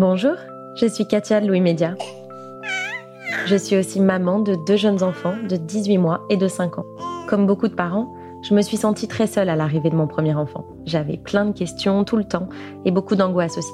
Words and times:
Bonjour, 0.00 0.36
je 0.76 0.86
suis 0.86 1.08
Katia 1.08 1.40
Louis 1.40 1.60
Média. 1.60 1.96
Je 3.46 3.56
suis 3.56 3.76
aussi 3.76 4.00
maman 4.00 4.38
de 4.38 4.56
deux 4.64 4.76
jeunes 4.76 5.02
enfants 5.02 5.34
de 5.48 5.56
18 5.56 5.98
mois 5.98 6.24
et 6.30 6.36
de 6.36 6.46
5 6.46 6.78
ans. 6.78 6.86
Comme 7.26 7.48
beaucoup 7.48 7.66
de 7.66 7.74
parents, 7.74 8.14
je 8.48 8.54
me 8.54 8.62
suis 8.62 8.76
sentie 8.76 9.08
très 9.08 9.26
seule 9.26 9.48
à 9.48 9.56
l'arrivée 9.56 9.90
de 9.90 9.96
mon 9.96 10.06
premier 10.06 10.36
enfant. 10.36 10.64
J'avais 10.86 11.16
plein 11.16 11.46
de 11.46 11.50
questions 11.50 12.04
tout 12.04 12.16
le 12.16 12.22
temps 12.22 12.48
et 12.84 12.92
beaucoup 12.92 13.16
d'angoisse 13.16 13.58
aussi. 13.58 13.72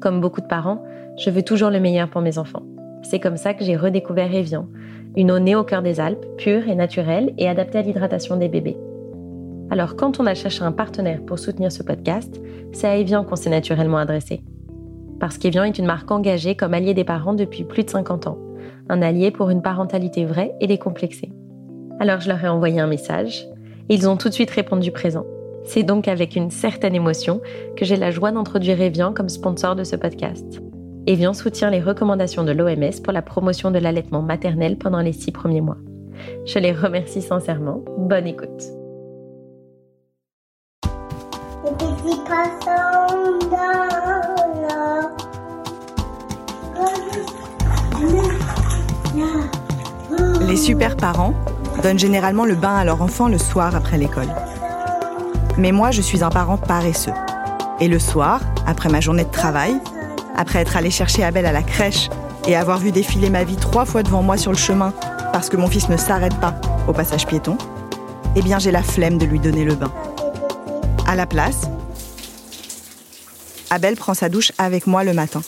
Comme 0.00 0.22
beaucoup 0.22 0.40
de 0.40 0.46
parents, 0.46 0.82
je 1.18 1.28
veux 1.28 1.42
toujours 1.42 1.68
le 1.68 1.80
meilleur 1.80 2.08
pour 2.08 2.22
mes 2.22 2.38
enfants. 2.38 2.62
C'est 3.02 3.20
comme 3.20 3.36
ça 3.36 3.52
que 3.52 3.62
j'ai 3.62 3.76
redécouvert 3.76 4.34
Evian, 4.34 4.68
une 5.16 5.32
eau 5.32 5.38
née 5.38 5.54
au 5.54 5.64
cœur 5.64 5.82
des 5.82 6.00
Alpes, 6.00 6.24
pure 6.38 6.66
et 6.66 6.74
naturelle 6.74 7.34
et 7.36 7.46
adaptée 7.46 7.76
à 7.76 7.82
l'hydratation 7.82 8.36
des 8.36 8.48
bébés. 8.48 8.78
Alors 9.68 9.96
quand 9.96 10.18
on 10.18 10.24
a 10.24 10.32
cherché 10.32 10.64
un 10.64 10.72
partenaire 10.72 11.20
pour 11.26 11.38
soutenir 11.38 11.70
ce 11.70 11.82
podcast, 11.82 12.40
c'est 12.72 12.88
à 12.88 12.96
Evian 12.96 13.22
qu'on 13.22 13.36
s'est 13.36 13.50
naturellement 13.50 13.98
adressé. 13.98 14.42
Parce 15.20 15.36
qu'Evian 15.36 15.64
est 15.64 15.78
une 15.78 15.86
marque 15.86 16.10
engagée 16.10 16.56
comme 16.56 16.74
allié 16.74 16.94
des 16.94 17.04
parents 17.04 17.34
depuis 17.34 17.64
plus 17.64 17.84
de 17.84 17.90
50 17.90 18.26
ans, 18.26 18.38
un 18.88 19.02
allié 19.02 19.30
pour 19.30 19.50
une 19.50 19.62
parentalité 19.62 20.24
vraie 20.24 20.54
et 20.60 20.66
décomplexée. 20.66 21.30
Alors 22.00 22.20
je 22.20 22.28
leur 22.28 22.42
ai 22.42 22.48
envoyé 22.48 22.80
un 22.80 22.86
message, 22.86 23.46
et 23.90 23.94
ils 23.94 24.08
ont 24.08 24.16
tout 24.16 24.30
de 24.30 24.34
suite 24.34 24.50
répondu 24.50 24.90
présent. 24.90 25.26
C'est 25.64 25.82
donc 25.82 26.08
avec 26.08 26.36
une 26.36 26.50
certaine 26.50 26.94
émotion 26.94 27.42
que 27.76 27.84
j'ai 27.84 27.96
la 27.96 28.10
joie 28.10 28.32
d'introduire 28.32 28.80
Evian 28.80 29.12
comme 29.12 29.28
sponsor 29.28 29.76
de 29.76 29.84
ce 29.84 29.94
podcast. 29.94 30.62
Evian 31.06 31.34
soutient 31.34 31.70
les 31.70 31.80
recommandations 31.80 32.44
de 32.44 32.52
l'OMS 32.52 33.02
pour 33.04 33.12
la 33.12 33.22
promotion 33.22 33.70
de 33.70 33.78
l'allaitement 33.78 34.22
maternel 34.22 34.78
pendant 34.78 35.00
les 35.00 35.12
six 35.12 35.32
premiers 35.32 35.60
mois. 35.60 35.78
Je 36.46 36.58
les 36.58 36.72
remercie 36.72 37.22
sincèrement. 37.22 37.84
Bonne 37.98 38.26
écoute. 38.26 38.62
Super 50.60 50.96
parents 50.96 51.34
donnent 51.82 51.98
généralement 51.98 52.44
le 52.44 52.54
bain 52.54 52.76
à 52.76 52.84
leur 52.84 53.00
enfant 53.00 53.28
le 53.28 53.38
soir 53.38 53.74
après 53.74 53.96
l'école. 53.96 54.28
Mais 55.56 55.72
moi, 55.72 55.90
je 55.90 56.02
suis 56.02 56.22
un 56.22 56.28
parent 56.28 56.58
paresseux. 56.58 57.14
Et 57.80 57.88
le 57.88 57.98
soir, 57.98 58.40
après 58.66 58.90
ma 58.90 59.00
journée 59.00 59.24
de 59.24 59.30
travail, 59.30 59.80
après 60.36 60.60
être 60.60 60.76
allé 60.76 60.90
chercher 60.90 61.24
Abel 61.24 61.46
à 61.46 61.52
la 61.52 61.62
crèche 61.62 62.10
et 62.46 62.56
avoir 62.56 62.78
vu 62.78 62.92
défiler 62.92 63.30
ma 63.30 63.42
vie 63.42 63.56
trois 63.56 63.84
fois 63.84 64.02
devant 64.02 64.22
moi 64.22 64.36
sur 64.36 64.52
le 64.52 64.58
chemin 64.58 64.92
parce 65.32 65.48
que 65.48 65.56
mon 65.56 65.66
fils 65.66 65.88
ne 65.88 65.96
s'arrête 65.96 66.38
pas 66.40 66.54
au 66.86 66.92
passage 66.92 67.26
piéton, 67.26 67.56
eh 68.36 68.42
bien 68.42 68.58
j'ai 68.58 68.70
la 68.70 68.82
flemme 68.82 69.16
de 69.18 69.24
lui 69.24 69.40
donner 69.40 69.64
le 69.64 69.74
bain. 69.74 69.92
À 71.06 71.16
la 71.16 71.26
place, 71.26 71.62
Abel 73.70 73.96
prend 73.96 74.14
sa 74.14 74.28
douche 74.28 74.52
avec 74.58 74.86
moi 74.86 75.04
le 75.04 75.14
matin. 75.14 75.40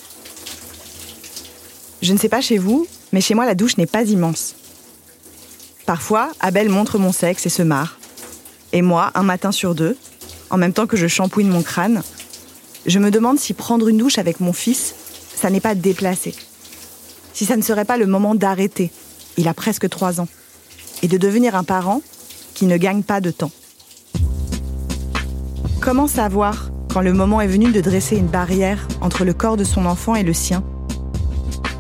Je 2.03 2.13
ne 2.13 2.19
sais 2.19 2.29
pas 2.29 2.41
chez 2.41 2.59
vous, 2.59 2.87
mais 3.13 3.21
chez 3.21 3.35
moi 3.35 3.47
la 3.47 3.55
douche 3.55 3.77
n'est 3.77 3.87
pas 3.87 4.03
immense. 4.03 4.57
Parfois, 5.87 6.33
Abel 6.41 6.69
montre 6.69 6.99
mon 6.99 7.13
sexe 7.13 7.47
et 7.47 7.49
se 7.49 7.63
marre. 7.63 7.99
Et 8.73 8.83
moi, 8.83 9.13
un 9.15 9.23
matin 9.23 9.53
sur 9.53 9.77
deux, 9.77 9.97
en 10.51 10.57
même 10.57 10.73
temps 10.73 10.89
que 10.89 10.97
je 10.97 11.07
shampouine 11.07 11.49
mon 11.49 11.63
crâne, 11.63 12.03
je 12.87 12.99
me 12.99 13.13
demande 13.13 13.39
si 13.39 13.55
prendre 13.55 13.87
une 13.87 13.99
douche 13.99 14.19
avec 14.19 14.41
mon 14.41 14.53
fils, 14.53 14.95
ça 15.37 15.49
n'est 15.49 15.61
pas 15.61 15.77
déplacé. 15.77 16.35
Si 17.35 17.45
ça 17.45 17.57
ne 17.57 17.63
serait 17.63 17.85
pas 17.85 17.97
le 17.97 18.07
moment 18.07 18.35
d'arrêter, 18.35 18.91
il 19.37 19.47
a 19.47 19.55
presque 19.55 19.89
trois 19.89 20.21
ans, 20.21 20.29
et 21.03 21.09
de 21.09 21.19
devenir 21.19 21.55
un 21.55 21.65
parent 21.65 22.03
qui 22.55 22.67
ne 22.67 22.77
gagne 22.77 23.05
pas 23.05 23.21
de 23.21 23.31
temps. 23.31 23.53
Comment 25.81 26.09
savoir 26.09 26.71
quand 26.93 27.01
le 27.01 27.13
moment 27.13 27.41
est 27.41 27.47
venu 27.47 27.71
de 27.71 27.81
dresser 27.81 28.17
une 28.17 28.27
barrière 28.27 28.89
entre 29.01 29.25
le 29.25 29.35
corps 29.35 29.57
de 29.57 29.65
son 29.65 29.87
enfant 29.87 30.17
et 30.17 30.25
le 30.25 30.33
sien? 30.33 30.65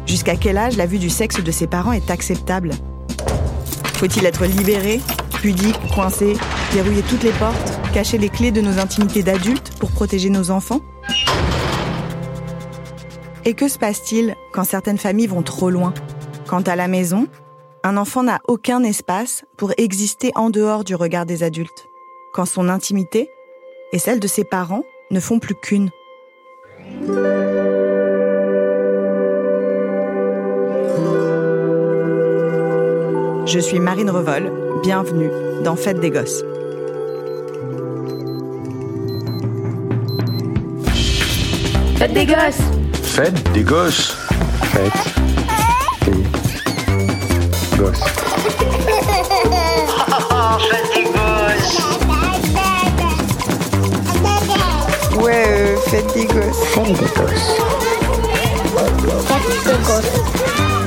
Jusqu'à 0.07 0.37
quel 0.37 0.59
âge 0.59 0.77
la 0.77 0.87
vue 0.87 0.99
du 0.99 1.11
sexe 1.11 1.43
de 1.43 1.51
ses 1.51 1.67
parents 1.67 1.93
est 1.93 2.11
acceptable 2.11 2.71
Faut-il 3.95 4.27
être 4.27 4.45
libéré, 4.45 5.01
pudique, 5.41 5.79
coincé, 5.95 6.35
verrouiller 6.73 7.03
toutes 7.03 7.23
les 7.23 7.33
portes, 7.33 7.81
cacher 7.93 8.19
les 8.19 8.29
clés 8.29 8.51
de 8.51 8.61
nos 8.61 8.79
intimités 8.79 9.23
d'adultes 9.23 9.73
pour 9.79 9.91
protéger 9.91 10.31
nos 10.31 10.51
enfants 10.51 10.81
Et 13.45 13.55
que 13.55 13.69
se 13.69 13.79
passe-t-il 13.79 14.37
quand 14.53 14.65
certaines 14.65 14.99
familles 14.99 15.29
vont 15.29 15.43
trop 15.43 15.71
loin? 15.71 15.95
Quand 16.47 16.69
à 16.69 16.77
la 16.77 16.89
maison, 16.89 17.29
un 17.85 17.97
enfant 17.97 18.23
n'a 18.23 18.41
aucun 18.47 18.83
espace 18.83 19.45
pour 19.57 19.73
exister 19.77 20.33
en 20.35 20.51
dehors 20.51 20.85
du 20.85 20.95
regard 20.95 21.27
des 21.27 21.43
adultes, 21.43 21.89
quand 22.33 22.45
son 22.45 22.69
intimité 22.69 23.31
et 23.93 23.99
celle 23.99 24.21
de 24.21 24.29
ses 24.29 24.45
parents 24.45 24.85
ne 25.11 25.21
font 25.21 25.39
plus 25.39 25.55
qu'une? 25.55 25.91
Je 33.45 33.59
suis 33.59 33.81
Marine 33.81 34.09
Revol, 34.09 34.53
bienvenue 34.83 35.31
dans 35.65 35.75
Fête 35.75 36.01
des 36.01 36.11
Gosses. 36.11 36.45
Fête 41.97 42.13
des 42.13 42.25
gosses 42.25 42.61
Fête 43.03 43.53
des 43.53 43.63
gosses. 43.63 44.15
Fête 44.73 44.93
des 47.73 47.79
gosses. 47.79 48.01
Ouais, 55.17 55.45
euh, 55.49 55.77
fête 55.87 56.15
des 56.15 56.25
gosses. 56.27 56.65
Fête 56.69 56.85
des 56.85 56.93
gosses. 56.95 57.57
Fête 59.27 59.47
des 59.65 59.73
gosses. 59.85 60.82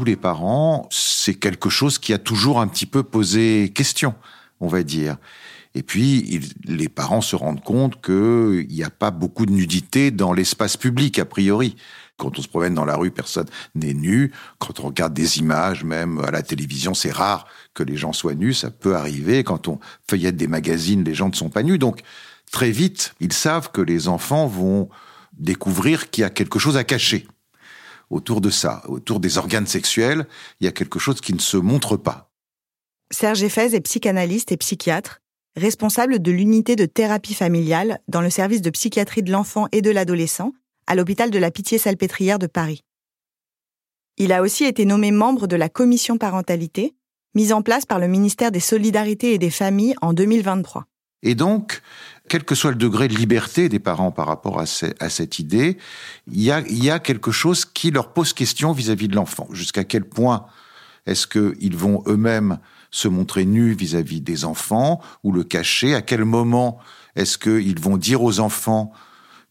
Tous 0.00 0.04
les 0.06 0.16
parents, 0.16 0.88
c'est 0.90 1.34
quelque 1.34 1.68
chose 1.68 1.98
qui 1.98 2.14
a 2.14 2.18
toujours 2.18 2.58
un 2.58 2.68
petit 2.68 2.86
peu 2.86 3.02
posé 3.02 3.70
question, 3.74 4.14
on 4.58 4.66
va 4.66 4.82
dire. 4.82 5.18
Et 5.74 5.82
puis, 5.82 6.40
les 6.64 6.88
parents 6.88 7.20
se 7.20 7.36
rendent 7.36 7.62
compte 7.62 8.00
qu'il 8.00 8.66
n'y 8.70 8.82
a 8.82 8.88
pas 8.88 9.10
beaucoup 9.10 9.44
de 9.44 9.50
nudité 9.50 10.10
dans 10.10 10.32
l'espace 10.32 10.78
public, 10.78 11.18
a 11.18 11.26
priori. 11.26 11.76
Quand 12.16 12.38
on 12.38 12.40
se 12.40 12.48
promène 12.48 12.72
dans 12.72 12.86
la 12.86 12.96
rue, 12.96 13.10
personne 13.10 13.44
n'est 13.74 13.92
nu. 13.92 14.32
Quand 14.58 14.80
on 14.80 14.84
regarde 14.84 15.12
des 15.12 15.36
images, 15.36 15.84
même 15.84 16.18
à 16.20 16.30
la 16.30 16.40
télévision, 16.40 16.94
c'est 16.94 17.12
rare 17.12 17.46
que 17.74 17.82
les 17.82 17.98
gens 17.98 18.14
soient 18.14 18.34
nus. 18.34 18.54
Ça 18.54 18.70
peut 18.70 18.96
arriver. 18.96 19.44
Quand 19.44 19.68
on 19.68 19.80
feuillette 20.08 20.36
des 20.36 20.48
magazines, 20.48 21.04
les 21.04 21.14
gens 21.14 21.28
ne 21.28 21.34
sont 21.34 21.50
pas 21.50 21.62
nus. 21.62 21.76
Donc, 21.76 22.00
très 22.50 22.70
vite, 22.70 23.12
ils 23.20 23.34
savent 23.34 23.70
que 23.70 23.82
les 23.82 24.08
enfants 24.08 24.46
vont 24.46 24.88
découvrir 25.38 26.08
qu'il 26.08 26.22
y 26.22 26.24
a 26.24 26.30
quelque 26.30 26.58
chose 26.58 26.78
à 26.78 26.84
cacher 26.84 27.26
autour 28.10 28.40
de 28.40 28.50
ça, 28.50 28.82
autour 28.88 29.20
des 29.20 29.38
organes 29.38 29.66
sexuels. 29.66 30.26
Il 30.60 30.64
y 30.64 30.68
a 30.68 30.72
quelque 30.72 30.98
chose 30.98 31.20
qui 31.20 31.32
ne 31.32 31.38
se 31.38 31.56
montre 31.56 31.96
pas. 31.96 32.30
Serge 33.10 33.42
Effez 33.42 33.74
est 33.74 33.80
psychanalyste 33.80 34.52
et 34.52 34.56
psychiatre, 34.56 35.20
responsable 35.56 36.20
de 36.20 36.30
l'unité 36.30 36.76
de 36.76 36.86
thérapie 36.86 37.34
familiale 37.34 38.00
dans 38.08 38.20
le 38.20 38.30
service 38.30 38.62
de 38.62 38.70
psychiatrie 38.70 39.22
de 39.22 39.32
l'enfant 39.32 39.66
et 39.72 39.82
de 39.82 39.90
l'adolescent 39.90 40.52
à 40.86 40.94
l'hôpital 40.94 41.30
de 41.30 41.38
la 41.38 41.50
Pitié-Salpêtrière 41.50 42.38
de 42.38 42.46
Paris. 42.46 42.84
Il 44.16 44.32
a 44.32 44.42
aussi 44.42 44.64
été 44.64 44.84
nommé 44.84 45.12
membre 45.12 45.46
de 45.46 45.56
la 45.56 45.68
commission 45.68 46.18
parentalité, 46.18 46.94
mise 47.34 47.52
en 47.52 47.62
place 47.62 47.86
par 47.86 47.98
le 47.98 48.08
ministère 48.08 48.50
des 48.50 48.60
Solidarités 48.60 49.34
et 49.34 49.38
des 49.38 49.50
Familles 49.50 49.94
en 50.02 50.12
2023. 50.12 50.84
Et 51.22 51.34
donc, 51.34 51.82
quel 52.30 52.44
que 52.44 52.54
soit 52.54 52.70
le 52.70 52.76
degré 52.76 53.08
de 53.08 53.14
liberté 53.16 53.68
des 53.68 53.80
parents 53.80 54.12
par 54.12 54.28
rapport 54.28 54.60
à, 54.60 54.64
ce- 54.66 54.86
à 55.00 55.10
cette 55.10 55.40
idée, 55.40 55.78
il 56.30 56.40
y, 56.40 56.52
a, 56.52 56.60
il 56.60 56.82
y 56.82 56.88
a 56.88 57.00
quelque 57.00 57.32
chose 57.32 57.64
qui 57.64 57.90
leur 57.90 58.12
pose 58.12 58.32
question 58.32 58.72
vis-à-vis 58.72 59.08
de 59.08 59.16
l'enfant. 59.16 59.48
Jusqu'à 59.50 59.82
quel 59.82 60.04
point 60.04 60.46
est-ce 61.06 61.26
qu'ils 61.26 61.76
vont 61.76 62.04
eux-mêmes 62.06 62.60
se 62.92 63.08
montrer 63.08 63.44
nus 63.46 63.72
vis-à-vis 63.74 64.20
des 64.20 64.44
enfants 64.44 65.00
ou 65.24 65.32
le 65.32 65.42
cacher? 65.42 65.96
À 65.96 66.02
quel 66.02 66.24
moment 66.24 66.78
est-ce 67.16 67.36
qu'ils 67.36 67.80
vont 67.80 67.96
dire 67.96 68.22
aux 68.22 68.38
enfants 68.38 68.92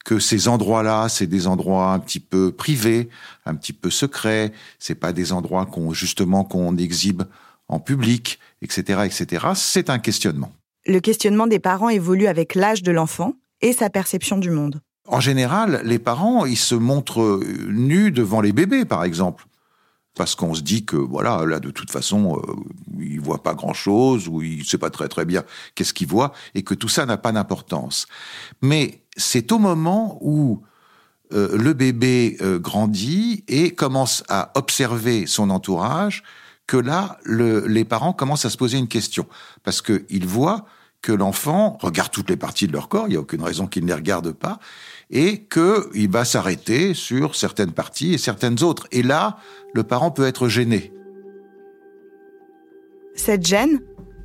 que 0.05 0.17
ces 0.17 0.47
endroits-là, 0.47 1.09
c'est 1.09 1.27
des 1.27 1.47
endroits 1.47 1.91
un 1.91 1.99
petit 1.99 2.21
peu 2.21 2.53
privés, 2.53 3.09
un 3.45 3.55
petit 3.55 3.73
peu 3.73 3.89
secrets, 3.89 4.53
c'est 4.79 4.95
pas 4.95 5.11
des 5.11 5.33
endroits 5.33 5.65
qu'on 5.65 5.91
justement 5.91 6.45
qu'on 6.45 6.77
exhibe 6.77 7.23
en 7.67 7.81
public, 7.81 8.39
etc., 8.61 9.01
etc. 9.05 9.47
C'est 9.53 9.89
un 9.89 9.99
questionnement. 9.99 10.53
Le 10.89 10.99
questionnement 11.01 11.45
des 11.45 11.59
parents 11.59 11.89
évolue 11.89 12.25
avec 12.25 12.55
l'âge 12.55 12.81
de 12.81 12.91
l'enfant 12.91 13.33
et 13.61 13.73
sa 13.73 13.91
perception 13.91 14.39
du 14.39 14.49
monde. 14.49 14.81
En 15.07 15.19
général, 15.19 15.81
les 15.85 15.99
parents, 15.99 16.47
ils 16.47 16.57
se 16.57 16.73
montrent 16.73 17.21
euh, 17.21 17.67
nus 17.69 18.09
devant 18.11 18.41
les 18.41 18.53
bébés, 18.53 18.85
par 18.85 19.03
exemple. 19.03 19.45
Parce 20.15 20.33
qu'on 20.33 20.55
se 20.55 20.61
dit 20.61 20.85
que, 20.85 20.95
voilà, 20.95 21.45
là, 21.45 21.59
de 21.59 21.69
toute 21.69 21.91
façon, 21.91 22.39
euh, 22.39 22.55
il 22.99 23.19
voit 23.19 23.43
pas 23.43 23.53
grand-chose, 23.53 24.27
ou 24.27 24.41
il 24.41 24.65
sait 24.65 24.79
pas 24.79 24.89
très 24.89 25.07
très 25.07 25.25
bien 25.25 25.43
qu'est-ce 25.75 25.93
qu'il 25.93 26.07
voit, 26.07 26.33
et 26.55 26.63
que 26.63 26.73
tout 26.73 26.89
ça 26.89 27.05
n'a 27.05 27.17
pas 27.17 27.31
d'importance. 27.31 28.07
Mais 28.63 29.03
c'est 29.15 29.51
au 29.51 29.59
moment 29.59 30.17
où 30.21 30.63
euh, 31.33 31.55
le 31.55 31.73
bébé 31.73 32.35
euh, 32.41 32.57
grandit 32.57 33.43
et 33.47 33.75
commence 33.75 34.23
à 34.27 34.51
observer 34.55 35.27
son 35.27 35.51
entourage 35.51 36.23
que 36.65 36.77
là, 36.77 37.19
le- 37.25 37.67
les 37.67 37.85
parents 37.85 38.11
commencent 38.13 38.45
à 38.45 38.49
se 38.49 38.57
poser 38.57 38.79
une 38.79 38.87
question. 38.87 39.27
Parce 39.63 39.83
qu'ils 39.83 40.25
voient 40.25 40.65
que 41.01 41.11
l'enfant 41.11 41.77
regarde 41.81 42.11
toutes 42.11 42.29
les 42.29 42.37
parties 42.37 42.67
de 42.67 42.73
leur 42.73 42.89
corps, 42.89 43.07
il 43.07 43.11
n'y 43.11 43.15
a 43.15 43.19
aucune 43.19 43.43
raison 43.43 43.67
qu'il 43.67 43.83
ne 43.83 43.87
les 43.87 43.93
regarde 43.93 44.31
pas, 44.31 44.59
et 45.09 45.45
qu'il 45.45 46.09
va 46.09 46.25
s'arrêter 46.25 46.93
sur 46.93 47.35
certaines 47.35 47.71
parties 47.71 48.13
et 48.13 48.17
certaines 48.17 48.63
autres. 48.63 48.87
Et 48.91 49.01
là, 49.01 49.37
le 49.73 49.83
parent 49.83 50.11
peut 50.11 50.27
être 50.27 50.47
gêné. 50.49 50.93
Cette 53.15 53.45
gêne, 53.45 53.81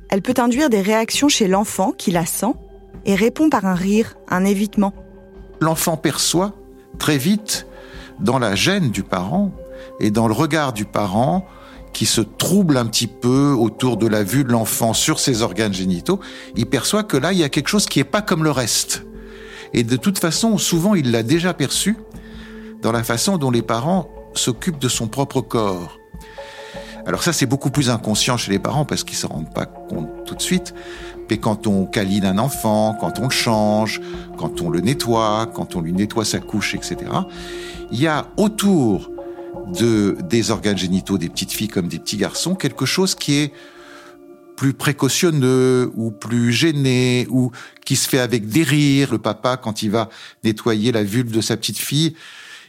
elle 0.09 0.21
peut 0.21 0.35
induire 0.37 0.69
des 0.69 0.81
réactions 0.81 1.27
chez 1.27 1.47
l'enfant 1.47 1.91
qui 1.91 2.11
la 2.11 2.25
sent 2.25 2.53
et 3.05 3.15
répond 3.15 3.49
par 3.49 3.65
un 3.65 3.75
rire, 3.75 4.15
un 4.29 4.45
évitement. 4.45 4.93
L'enfant 5.59 5.97
perçoit 5.97 6.53
très 6.99 7.17
vite 7.17 7.67
dans 8.19 8.39
la 8.39 8.55
gêne 8.55 8.91
du 8.91 9.03
parent 9.03 9.51
et 9.99 10.11
dans 10.11 10.27
le 10.27 10.33
regard 10.33 10.73
du 10.73 10.85
parent 10.85 11.45
qui 11.95 12.05
se 12.05 12.19
trouble 12.19 12.75
un 12.75 12.85
petit 12.85 13.07
peu 13.07 13.55
autour 13.57 13.95
de 13.95 14.05
la 14.05 14.21
vue 14.21 14.43
de 14.43 14.51
l'enfant 14.51 14.93
sur 14.93 15.17
ses 15.17 15.41
organes 15.41 15.73
génitaux, 15.73 16.19
il 16.57 16.65
perçoit 16.65 17.03
que 17.03 17.15
là, 17.15 17.31
il 17.31 17.39
y 17.39 17.43
a 17.43 17.47
quelque 17.47 17.69
chose 17.69 17.85
qui 17.85 17.99
n'est 17.99 18.03
pas 18.03 18.21
comme 18.21 18.43
le 18.43 18.51
reste. 18.51 19.05
Et 19.73 19.83
de 19.83 19.95
toute 19.95 20.19
façon, 20.19 20.57
souvent, 20.57 20.93
il 20.93 21.11
l'a 21.11 21.23
déjà 21.23 21.53
perçu 21.53 21.95
dans 22.81 22.91
la 22.91 23.01
façon 23.01 23.37
dont 23.37 23.49
les 23.49 23.61
parents 23.61 24.09
s'occupent 24.33 24.77
de 24.77 24.89
son 24.89 25.07
propre 25.07 25.39
corps. 25.39 25.97
Alors 27.05 27.23
ça, 27.23 27.31
c'est 27.31 27.45
beaucoup 27.45 27.71
plus 27.71 27.89
inconscient 27.89 28.35
chez 28.35 28.51
les 28.51 28.59
parents 28.59 28.83
parce 28.83 29.05
qu'ils 29.05 29.15
ne 29.15 29.21
se 29.21 29.27
rendent 29.27 29.53
pas 29.53 29.65
compte 29.65 30.09
tout 30.25 30.35
de 30.35 30.41
suite. 30.41 30.73
Mais 31.29 31.37
quand 31.37 31.65
on 31.65 31.85
câline 31.85 32.25
un 32.25 32.39
enfant, 32.39 32.97
quand 32.99 33.19
on 33.19 33.23
le 33.23 33.29
change, 33.29 34.01
quand 34.37 34.61
on 34.61 34.69
le 34.69 34.81
nettoie, 34.81 35.49
quand 35.53 35.77
on 35.77 35.81
lui 35.81 35.93
nettoie 35.93 36.25
sa 36.25 36.39
couche, 36.39 36.75
etc., 36.75 36.97
il 37.89 38.01
y 38.01 38.07
a 38.07 38.27
autour 38.35 39.11
de, 39.73 40.17
des 40.23 40.51
organes 40.51 40.77
génitaux 40.77 41.17
des 41.17 41.29
petites 41.29 41.51
filles 41.51 41.67
comme 41.67 41.87
des 41.87 41.99
petits 41.99 42.17
garçons 42.17 42.55
quelque 42.55 42.85
chose 42.85 43.15
qui 43.15 43.35
est 43.35 43.53
plus 44.55 44.73
précautionneux 44.73 45.91
ou 45.95 46.11
plus 46.11 46.53
gêné 46.53 47.27
ou 47.29 47.51
qui 47.85 47.95
se 47.95 48.07
fait 48.07 48.19
avec 48.19 48.47
des 48.47 48.63
rires. 48.63 49.11
Le 49.11 49.19
papa, 49.19 49.57
quand 49.57 49.83
il 49.83 49.91
va 49.91 50.09
nettoyer 50.43 50.91
la 50.91 51.03
vulve 51.03 51.31
de 51.31 51.41
sa 51.41 51.57
petite 51.57 51.77
fille, 51.77 52.15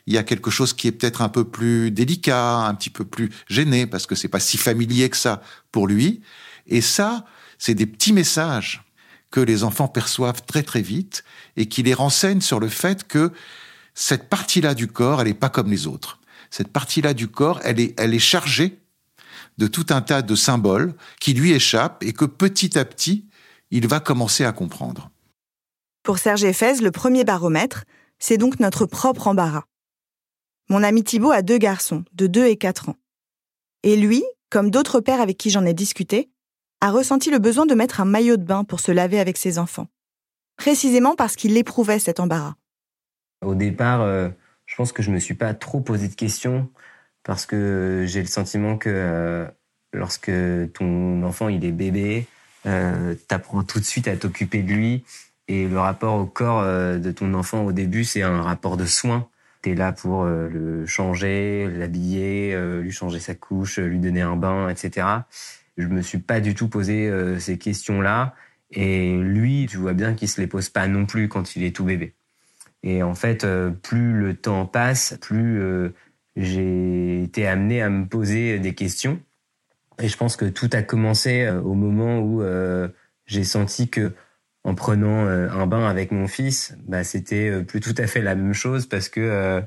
il 0.07 0.15
y 0.15 0.19
a 0.19 0.23
quelque 0.23 0.51
chose 0.51 0.73
qui 0.73 0.89
est 0.89 0.93
peut-être 0.93 1.23
un 1.23 1.29
peu 1.29 1.45
plus 1.45 1.91
délicat, 1.91 2.59
un 2.59 2.75
petit 2.75 2.91
peu 2.91 3.05
plus 3.05 3.31
gêné 3.49 3.87
parce 3.87 4.07
que 4.07 4.15
c'est 4.15 4.29
pas 4.29 4.41
si 4.41 4.57
familier 4.57 5.09
que 5.11 5.17
ça 5.17 5.43
pour 5.73 5.87
lui. 5.87 6.21
Et 6.67 6.81
ça, 6.81 7.25
c'est 7.59 7.75
des 7.75 7.87
petits 7.87 8.13
messages 8.13 8.83
que 9.31 9.41
les 9.41 9.65
enfants 9.65 9.89
perçoivent 9.89 10.43
très 10.47 10.63
très 10.63 10.83
vite 10.83 11.25
et 11.57 11.67
qui 11.67 11.83
les 11.83 11.95
renseignent 11.95 12.41
sur 12.41 12.61
le 12.61 12.69
fait 12.69 13.07
que 13.07 13.33
cette 13.95 14.29
partie-là 14.29 14.75
du 14.75 14.87
corps, 14.87 15.21
elle 15.21 15.29
n'est 15.29 15.35
pas 15.35 15.49
comme 15.49 15.71
les 15.71 15.87
autres. 15.87 16.21
Cette 16.51 16.69
partie-là 16.69 17.15
du 17.15 17.29
corps, 17.29 17.61
elle 17.65 17.81
est, 17.81 17.99
elle 17.99 18.15
est 18.15 18.19
chargée 18.19 18.79
de 19.59 19.67
tout 19.67 19.87
un 19.91 20.03
tas 20.03 20.23
de 20.23 20.35
symboles 20.35 20.95
qui 21.21 21.33
lui 21.33 21.53
échappent 21.53 22.03
et 22.03 22.13
que 22.13 22.25
petit 22.25 22.79
à 22.79 22.85
petit, 22.85 23.27
il 23.71 23.87
va 23.89 24.01
commencer 24.01 24.45
à 24.45 24.53
comprendre. 24.53 25.11
Pour 26.03 26.19
Serge 26.19 26.45
Eiffez, 26.45 26.81
le 26.83 26.91
premier 26.91 27.25
baromètre, 27.25 27.85
c'est 28.19 28.39
donc 28.39 28.61
notre 28.61 28.87
propre 28.87 29.29
embarras. 29.29 29.65
Mon 30.69 30.83
ami 30.83 31.05
Thibault 31.05 31.31
a 31.31 31.43
deux 31.43 31.59
garçons, 31.59 32.05
de 32.13 32.27
2 32.27 32.47
et 32.47 32.57
4 32.57 32.91
ans. 32.91 32.97
Et 33.83 33.97
lui, 33.97 34.25
comme 34.51 34.71
d'autres 34.71 35.01
pères 35.01 35.21
avec 35.21 35.37
qui 35.37 35.51
j'en 35.51 35.65
ai 35.65 35.75
discuté, 35.75 36.31
a 36.81 36.91
ressenti 36.91 37.31
le 37.31 37.39
besoin 37.39 37.67
de 37.67 37.75
mettre 37.75 38.01
un 38.01 38.05
maillot 38.05 38.37
de 38.37 38.45
bain 38.45 38.65
pour 38.65 38.81
se 38.81 38.93
laver 38.93 39.19
avec 39.19 39.37
ses 39.37 39.59
enfants. 39.59 39.89
Précisément 40.57 41.15
parce 41.15 41.37
qu'il 41.37 41.57
éprouvait 41.57 41.99
cet 41.99 42.21
embarras. 42.21 42.55
Au 43.45 43.55
départ, 43.55 44.01
euh, 44.03 44.29
je 44.67 44.75
pense 44.77 44.93
que 44.93 45.03
je 45.03 45.11
me 45.11 45.19
suis 45.19 45.35
pas 45.35 45.55
trop 45.55 45.81
posé 45.81 46.09
de 46.09 46.15
questions 46.15 46.69
parce 47.23 47.47
que 47.47 48.05
j'ai 48.07 48.21
le 48.21 48.27
sentiment 48.27 48.77
que 48.77 48.91
euh, 48.93 49.47
lorsque 49.93 50.31
ton 50.75 51.23
enfant 51.23 51.49
il 51.49 51.65
est 51.65 51.73
bébé, 51.73 52.27
euh, 52.67 53.15
apprends 53.31 53.63
tout 53.63 53.79
de 53.79 53.85
suite 53.85 54.09
à 54.09 54.17
t'occuper 54.17 54.63
de 54.63 54.73
lui 54.73 55.05
et 55.49 55.69
le 55.69 55.79
rapport 55.79 56.15
au 56.17 56.27
corps 56.27 56.61
euh, 56.61 56.99
de 56.99 57.13
ton 57.13 57.33
enfant 57.35 57.65
au 57.65 57.73
début 57.73 58.05
c'est 58.05 58.23
un 58.23 58.43
rapport 58.43 58.77
de 58.77 58.85
soin. 58.85 59.29
Tu 59.63 59.71
es 59.71 59.75
là 59.75 59.93
pour 59.93 60.25
euh, 60.25 60.49
le 60.49 60.87
changer, 60.87 61.69
l'habiller, 61.71 62.57
lui 62.81 62.93
changer 62.93 63.21
sa 63.21 63.35
couche, 63.35 63.79
lui 63.79 63.99
donner 63.99 64.23
un 64.23 64.37
bain, 64.37 64.69
etc. 64.69 65.07
Je 65.77 65.87
me 65.87 66.03
suis 66.03 66.19
pas 66.19 66.41
du 66.41 66.55
tout 66.55 66.69
posé 66.69 67.11
ces 67.39 67.59
questions-là 67.59 68.35
et 68.71 69.17
lui, 69.19 69.67
tu 69.69 69.77
vois 69.77 69.93
bien 69.93 70.15
qu'il 70.15 70.29
se 70.29 70.41
les 70.41 70.47
pose 70.47 70.71
pas 70.71 70.89
non 70.89 71.07
plus 71.07 71.29
quand 71.29 71.55
il 71.55 71.65
est 71.65 71.75
tout 71.75 71.85
bébé. 71.85 72.15
Et 72.87 73.03
en 73.03 73.15
fait, 73.15 73.47
plus 73.83 74.13
le 74.13 74.35
temps 74.35 74.65
passe, 74.65 75.19
plus 75.21 75.93
j'ai 76.37 77.23
été 77.23 77.47
amené 77.47 77.83
à 77.83 77.89
me 77.89 78.07
poser 78.07 78.59
des 78.59 78.75
questions. 78.75 79.21
Et 80.01 80.09
je 80.09 80.17
pense 80.17 80.37
que 80.37 80.45
tout 80.45 80.69
a 80.73 80.83
commencé 80.83 81.43
euh, 81.43 81.61
au 81.61 81.75
moment 81.75 82.19
où 82.19 82.43
euh, 82.43 82.89
j'ai 83.25 83.45
senti 83.45 83.89
que 83.89 84.13
en 84.65 84.75
prenant 84.75 85.27
euh, 85.27 85.49
un 85.51 85.67
bain 85.67 85.89
avec 85.89 86.11
mon 86.11 86.27
fils, 86.27 86.77
bah, 86.87 87.05
c'était 87.05 87.63
plus 87.63 87.81
tout 87.81 87.95
à 87.97 88.07
fait 88.07 88.21
la 88.21 88.35
même 88.35 88.53
chose 88.53 88.87
parce 88.87 89.09
que 89.09 89.63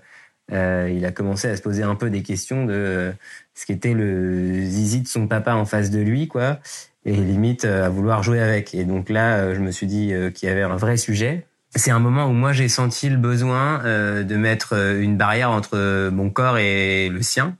il 0.51 1.05
a 1.05 1.11
commencé 1.11 1.47
à 1.47 1.55
se 1.55 1.61
poser 1.61 1.83
un 1.83 1.95
peu 1.95 2.09
des 2.09 2.23
questions 2.23 2.65
de 2.65 3.13
ce 3.53 3.65
qu'était 3.67 3.93
le 3.93 4.63
zizi 4.65 5.01
de 5.01 5.07
son 5.07 5.27
papa 5.27 5.53
en 5.53 5.65
face 5.65 5.91
de 5.91 5.99
lui, 5.99 6.27
quoi, 6.27 6.59
et 7.05 7.13
limite 7.13 7.65
à 7.65 7.87
vouloir 7.89 8.23
jouer 8.23 8.39
avec. 8.39 8.73
Et 8.73 8.83
donc 8.83 9.09
là, 9.09 9.53
je 9.53 9.59
me 9.59 9.69
suis 9.69 9.85
dit 9.85 10.11
qu'il 10.33 10.49
y 10.49 10.51
avait 10.51 10.63
un 10.63 10.75
vrai 10.75 10.97
sujet 10.97 11.45
c'est 11.75 11.91
un 11.91 11.99
moment 11.99 12.27
où 12.27 12.33
moi 12.33 12.51
j'ai 12.51 12.67
senti 12.67 13.09
le 13.09 13.17
besoin 13.17 13.83
euh, 13.85 14.23
de 14.23 14.35
mettre 14.35 14.73
euh, 14.73 15.01
une 15.01 15.17
barrière 15.17 15.51
entre 15.51 16.09
mon 16.09 16.29
corps 16.29 16.57
et 16.57 17.09
le 17.09 17.21
sien. 17.21 17.57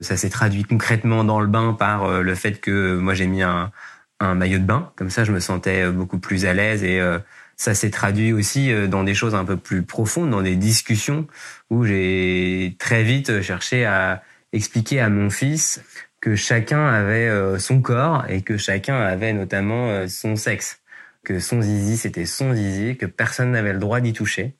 Ça 0.00 0.16
s'est 0.16 0.30
traduit 0.30 0.64
concrètement 0.64 1.22
dans 1.22 1.40
le 1.40 1.46
bain 1.46 1.72
par 1.72 2.04
euh, 2.04 2.22
le 2.22 2.34
fait 2.34 2.60
que 2.60 2.96
moi 2.96 3.14
j'ai 3.14 3.26
mis 3.26 3.42
un, 3.42 3.70
maillot 4.20 4.58
de 4.58 4.64
bain. 4.64 4.92
Comme 4.96 5.10
ça, 5.10 5.24
je 5.24 5.32
me 5.32 5.40
sentais 5.40 5.90
beaucoup 5.90 6.18
plus 6.18 6.46
à 6.46 6.54
l'aise 6.54 6.84
et 6.84 7.00
ça 7.56 7.74
s'est 7.74 7.90
traduit 7.90 8.32
aussi 8.32 8.72
dans 8.86 9.02
des 9.02 9.14
choses 9.14 9.34
un 9.34 9.44
peu 9.44 9.56
plus 9.56 9.82
profondes, 9.82 10.30
dans 10.30 10.42
des 10.42 10.54
discussions 10.54 11.26
où 11.68 11.84
j'ai 11.84 12.76
très 12.78 13.02
vite 13.02 13.42
cherché 13.42 13.84
à 13.84 14.22
expliquer 14.52 15.00
à 15.00 15.08
mon 15.08 15.28
fils 15.28 15.82
que 16.20 16.36
chacun 16.36 16.86
avait 16.86 17.58
son 17.58 17.82
corps 17.82 18.24
et 18.28 18.42
que 18.42 18.56
chacun 18.56 18.94
avait 18.94 19.32
notamment 19.32 20.06
son 20.06 20.36
sexe 20.36 20.81
que 21.24 21.38
son 21.38 21.62
zizi 21.62 21.96
c'était 21.96 22.26
son 22.26 22.54
zizi, 22.54 22.96
que 22.96 23.06
personne 23.06 23.52
n'avait 23.52 23.72
le 23.72 23.78
droit 23.78 24.00
d'y 24.00 24.12
toucher, 24.12 24.56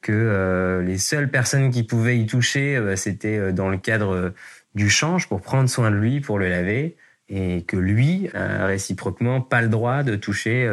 que 0.00 0.12
euh, 0.12 0.82
les 0.82 0.98
seules 0.98 1.30
personnes 1.30 1.70
qui 1.70 1.82
pouvaient 1.82 2.18
y 2.18 2.26
toucher 2.26 2.76
euh, 2.76 2.96
c'était 2.96 3.38
euh, 3.38 3.52
dans 3.52 3.68
le 3.68 3.78
cadre 3.78 4.32
du 4.74 4.90
change 4.90 5.28
pour 5.28 5.40
prendre 5.40 5.68
soin 5.68 5.90
de 5.90 5.96
lui, 5.96 6.20
pour 6.20 6.38
le 6.38 6.48
laver, 6.48 6.96
et 7.28 7.62
que 7.62 7.76
lui 7.76 8.28
a 8.34 8.66
réciproquement 8.66 9.40
pas 9.40 9.62
le 9.62 9.68
droit 9.68 10.02
de 10.02 10.14
toucher 10.16 10.68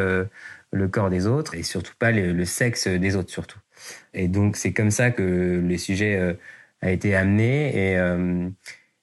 le 0.72 0.88
corps 0.90 1.10
des 1.10 1.26
autres 1.28 1.56
et 1.56 1.64
surtout 1.64 1.94
pas 1.98 2.12
le, 2.12 2.44
sexe 2.46 2.88
des 2.88 3.16
autres 3.16 3.30
surtout. 3.30 3.60
Et 4.14 4.28
donc 4.28 4.57
c'est 4.57 4.74
comme 4.74 4.92
ça 4.92 5.12
que 5.12 5.62
le 5.64 5.78
sujet 5.78 6.36
a 6.81 6.92
été 6.92 7.16
amené 7.16 7.94
et 7.94 7.98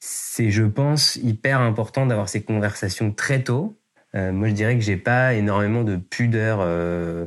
c'est 0.00 0.50
je 0.50 0.64
pense 0.64 1.16
hyper 1.16 1.61
important 1.61 2.04
d'avoir 2.04 2.28
ces 2.28 2.42
conversations 2.42 3.12
très 3.12 3.42
tôt 3.45 3.77
euh, 4.14 4.32
moi, 4.32 4.48
je 4.48 4.54
dirais 4.54 4.74
que 4.76 4.80
j'ai 4.82 4.96
pas 4.96 5.34
énormément 5.34 5.84
de 5.84 5.96
pudeur 5.96 6.58
euh, 6.60 7.26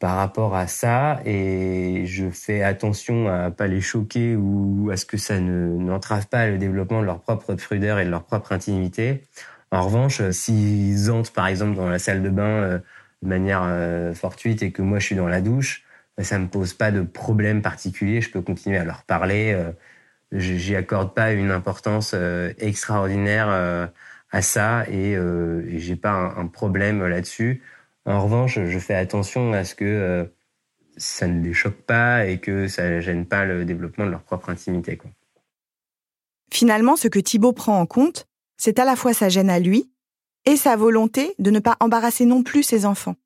par 0.00 0.16
rapport 0.16 0.54
à 0.56 0.66
ça 0.66 1.20
et 1.24 2.04
je 2.06 2.30
fais 2.30 2.62
attention 2.62 3.28
à 3.28 3.50
pas 3.50 3.66
les 3.66 3.80
choquer 3.80 4.36
ou 4.36 4.90
à 4.92 4.96
ce 4.96 5.06
que 5.06 5.16
ça 5.16 5.40
ne 5.40 5.68
n'entrave 5.78 6.26
pas 6.28 6.48
le 6.48 6.58
développement 6.58 7.00
de 7.00 7.06
leur 7.06 7.20
propre 7.20 7.54
pudeur 7.54 7.98
et 8.00 8.04
de 8.04 8.10
leur 8.10 8.24
propre 8.24 8.52
intimité. 8.52 9.24
En 9.70 9.82
revanche, 9.82 10.22
s'ils 10.30 11.10
entrent 11.10 11.32
par 11.32 11.46
exemple 11.46 11.76
dans 11.76 11.88
la 11.88 11.98
salle 11.98 12.22
de 12.22 12.28
bain 12.30 12.42
euh, 12.44 12.78
de 13.22 13.28
manière 13.28 14.14
fortuite 14.14 14.62
et 14.62 14.72
que 14.72 14.82
moi 14.82 14.98
je 14.98 15.06
suis 15.06 15.16
dans 15.16 15.28
la 15.28 15.40
douche, 15.40 15.84
ça 16.18 16.38
me 16.38 16.48
pose 16.48 16.74
pas 16.74 16.90
de 16.90 17.02
problème 17.02 17.62
particulier. 17.62 18.20
Je 18.20 18.30
peux 18.30 18.42
continuer 18.42 18.78
à 18.78 18.84
leur 18.84 19.02
parler. 19.04 19.58
J'y 20.32 20.76
accorde 20.76 21.14
pas 21.14 21.32
une 21.32 21.50
importance 21.50 22.14
extraordinaire 22.58 23.90
à 24.30 24.42
ça 24.42 24.84
et, 24.88 25.16
euh, 25.16 25.64
et 25.68 25.78
j'ai 25.78 25.96
pas 25.96 26.34
un, 26.36 26.46
problème 26.46 27.06
là-dessus. 27.06 27.62
En 28.04 28.22
revanche, 28.22 28.58
je 28.64 28.78
fais 28.78 28.94
attention 28.94 29.52
à 29.52 29.64
ce 29.64 29.74
que 29.74 29.84
euh, 29.84 30.24
ça 30.96 31.26
ne 31.26 31.42
les 31.42 31.52
choque 31.52 31.82
pas 31.82 32.26
et 32.26 32.38
que 32.38 32.68
ça 32.68 32.88
ne 32.88 33.00
gêne 33.00 33.26
pas 33.26 33.44
le 33.44 33.64
développement 33.64 34.06
de 34.06 34.10
leur 34.10 34.22
propre 34.22 34.50
intimité. 34.50 34.98
Finalement, 36.52 36.96
ce 36.96 37.08
que 37.08 37.18
Thibaut 37.18 37.52
prend 37.52 37.80
en 37.80 37.86
compte, 37.86 38.28
c'est 38.56 38.78
à 38.78 38.84
la 38.84 38.96
fois 38.96 39.12
sa 39.12 39.28
gêne 39.28 39.50
à 39.50 39.58
lui 39.58 39.90
et 40.44 40.56
sa 40.56 40.76
volonté 40.76 41.34
de 41.38 41.50
ne 41.50 41.58
pas 41.58 41.76
embarrasser 41.80 42.24
non 42.24 42.42
plus 42.42 42.62
ses 42.62 42.86
enfants. 42.86 43.16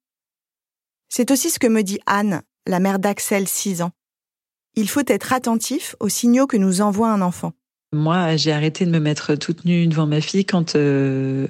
C'est 1.09 1.31
aussi 1.31 1.51
ce 1.51 1.59
que 1.59 1.67
me 1.67 1.83
dit 1.83 2.01
Anne, 2.07 2.43
la 2.67 2.81
mère 2.81 2.99
d'Axel, 2.99 3.47
6 3.47 3.83
ans. 3.83 3.93
Il 4.75 4.89
faut 4.89 5.03
être 5.07 5.33
attentif 5.33 5.97
aux 6.01 6.09
signaux 6.09 6.47
que 6.47 6.57
nous 6.57 6.81
envoie 6.81 7.11
un 7.11 7.21
enfant. 7.21 7.53
Moi, 7.93 8.37
j'ai 8.37 8.53
arrêté 8.53 8.87
de 8.87 8.91
me 8.91 9.01
mettre 9.01 9.35
toute 9.35 9.65
nue 9.65 9.87
devant 9.87 10.07
ma 10.07 10.21
fille 10.21 10.45
quand 10.45 10.77
euh, 10.77 11.49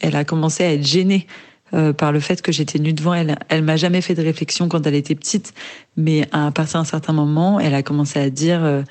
elle 0.00 0.16
a 0.16 0.24
commencé 0.24 0.64
à 0.64 0.72
être 0.72 0.86
gênée 0.86 1.26
euh, 1.74 1.92
par 1.92 2.12
le 2.12 2.20
fait 2.20 2.42
que 2.42 2.52
j'étais 2.52 2.78
nue 2.78 2.92
devant 2.92 3.12
elle. 3.12 3.36
Elle 3.48 3.62
m'a 3.62 3.76
jamais 3.76 4.00
fait 4.00 4.14
de 4.14 4.22
réflexion 4.22 4.68
quand 4.68 4.86
elle 4.86 4.94
était 4.94 5.16
petite, 5.16 5.52
mais 5.96 6.28
à 6.30 6.52
partir 6.52 6.78
d'un 6.78 6.84
certain 6.84 7.12
moment, 7.12 7.58
elle 7.58 7.74
a 7.74 7.82
commencé 7.82 8.20
à 8.20 8.30
dire 8.30 8.64
euh, 8.64 8.82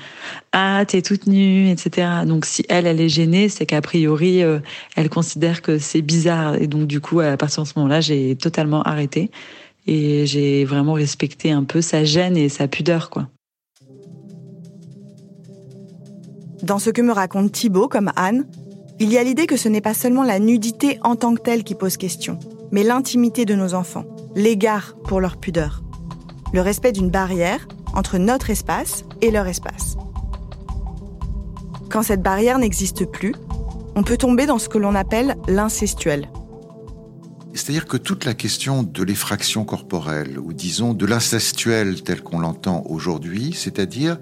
ah 0.51 0.83
t'es 0.85 1.01
toute 1.01 1.25
nue, 1.25 1.69
etc. 1.69 2.25
Donc 2.27 2.45
si 2.45 2.65
elle 2.67 2.85
elle 2.85 2.99
est 2.99 3.07
gênée, 3.07 3.47
c'est 3.47 3.65
qu'a 3.65 3.81
priori 3.81 4.43
euh, 4.43 4.59
elle 4.97 5.09
considère 5.09 5.61
que 5.61 5.79
c'est 5.79 6.01
bizarre 6.01 6.55
et 6.55 6.67
donc 6.67 6.85
du 6.85 6.99
coup 6.99 7.21
à 7.21 7.37
partir 7.37 7.63
de 7.63 7.67
ce 7.69 7.73
moment-là, 7.77 8.01
j'ai 8.01 8.35
totalement 8.35 8.83
arrêté 8.83 9.31
et 9.87 10.25
j'ai 10.25 10.65
vraiment 10.65 10.93
respecté 10.93 11.51
un 11.51 11.63
peu 11.63 11.81
sa 11.81 12.03
gêne 12.03 12.35
et 12.35 12.49
sa 12.49 12.67
pudeur 12.67 13.09
quoi. 13.09 13.29
Dans 16.65 16.79
ce 16.79 16.89
que 16.89 17.03
me 17.03 17.13
raconte 17.13 17.51
Thibaut 17.51 17.87
comme 17.87 18.11
Anne, 18.15 18.47
il 18.99 19.11
y 19.11 19.19
a 19.19 19.23
l'idée 19.23 19.45
que 19.45 19.55
ce 19.55 19.69
n'est 19.69 19.81
pas 19.81 19.93
seulement 19.93 20.23
la 20.23 20.39
nudité 20.39 20.97
en 21.03 21.15
tant 21.15 21.35
que 21.35 21.41
telle 21.41 21.63
qui 21.63 21.75
pose 21.75 21.95
question, 21.95 22.39
mais 22.71 22.81
l'intimité 22.81 23.45
de 23.45 23.53
nos 23.53 23.75
enfants, 23.75 24.05
l'égard 24.35 24.95
pour 25.03 25.21
leur 25.21 25.37
pudeur, 25.37 25.83
le 26.53 26.61
respect 26.61 26.91
d'une 26.91 27.11
barrière 27.11 27.67
entre 27.93 28.17
notre 28.17 28.49
espace 28.49 29.03
et 29.21 29.29
leur 29.29 29.45
espace. 29.45 29.95
Quand 31.91 32.01
cette 32.01 32.23
barrière 32.23 32.57
n'existe 32.57 33.05
plus, 33.05 33.35
on 33.95 34.01
peut 34.01 34.17
tomber 34.17 34.47
dans 34.47 34.57
ce 34.57 34.67
que 34.67 34.79
l'on 34.79 34.95
appelle 34.95 35.35
l'incestuel. 35.47 36.29
C'est-à-dire 37.53 37.85
que 37.85 37.97
toute 37.97 38.25
la 38.25 38.33
question 38.33 38.81
de 38.81 39.03
l'effraction 39.03 39.65
corporelle, 39.65 40.39
ou 40.39 40.51
disons 40.51 40.95
de 40.95 41.05
l'incestuel 41.05 42.01
tel 42.01 42.23
qu'on 42.23 42.39
l'entend 42.39 42.83
aujourd'hui, 42.87 43.53
c'est-à-dire 43.53 44.17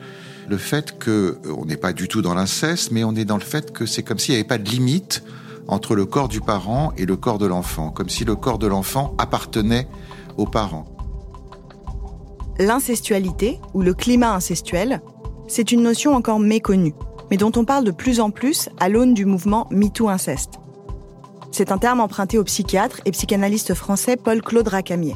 le 0.48 0.58
fait 0.58 0.98
que 0.98 1.40
euh, 1.46 1.66
n'est 1.66 1.78
pas 1.78 1.94
du 1.94 2.08
tout 2.08 2.22
dans 2.22 2.34
l'inceste, 2.34 2.92
mais 2.92 3.04
on 3.04 3.16
est 3.16 3.26
dans 3.26 3.38
le 3.38 3.44
fait 3.44 3.72
que 3.72 3.86
c'est 3.86 4.04
comme 4.04 4.20
s'il 4.20 4.34
n'y 4.34 4.40
avait 4.40 4.48
pas 4.48 4.58
de 4.58 4.70
limite 4.70 5.24
entre 5.68 5.96
le 5.96 6.06
corps 6.06 6.28
du 6.28 6.42
parent 6.42 6.92
et 6.98 7.06
le 7.06 7.16
corps 7.16 7.38
de 7.38 7.46
l'enfant, 7.46 7.90
comme 7.90 8.10
si 8.10 8.26
le 8.26 8.36
corps 8.36 8.60
de 8.60 8.68
l'enfant 8.68 9.16
appartenait 9.18 9.88
aux 10.38 10.46
parents. 10.46 10.86
L'incestualité, 12.60 13.60
ou 13.74 13.82
le 13.82 13.94
climat 13.94 14.36
incestuel, 14.36 15.02
c'est 15.48 15.72
une 15.72 15.82
notion 15.82 16.14
encore 16.14 16.40
méconnue, 16.40 16.94
mais 17.32 17.38
dont 17.38 17.52
on 17.56 17.66
parle 17.66 17.84
de 17.84 17.92
plus 17.92 18.20
en 18.20 18.30
plus 18.30 18.70
à 18.80 18.90
l'aune 18.90 19.14
du 19.14 19.26
mouvement 19.26 19.68
MeToo 19.72 20.10
Inceste. 20.10 20.60
C'est 21.52 21.72
un 21.72 21.78
terme 21.78 22.00
emprunté 22.00 22.38
au 22.38 22.44
psychiatre 22.44 23.00
et 23.06 23.12
psychanalyste 23.12 23.74
français 23.74 24.18
Paul-Claude 24.18 24.68
Racamier. 24.68 25.16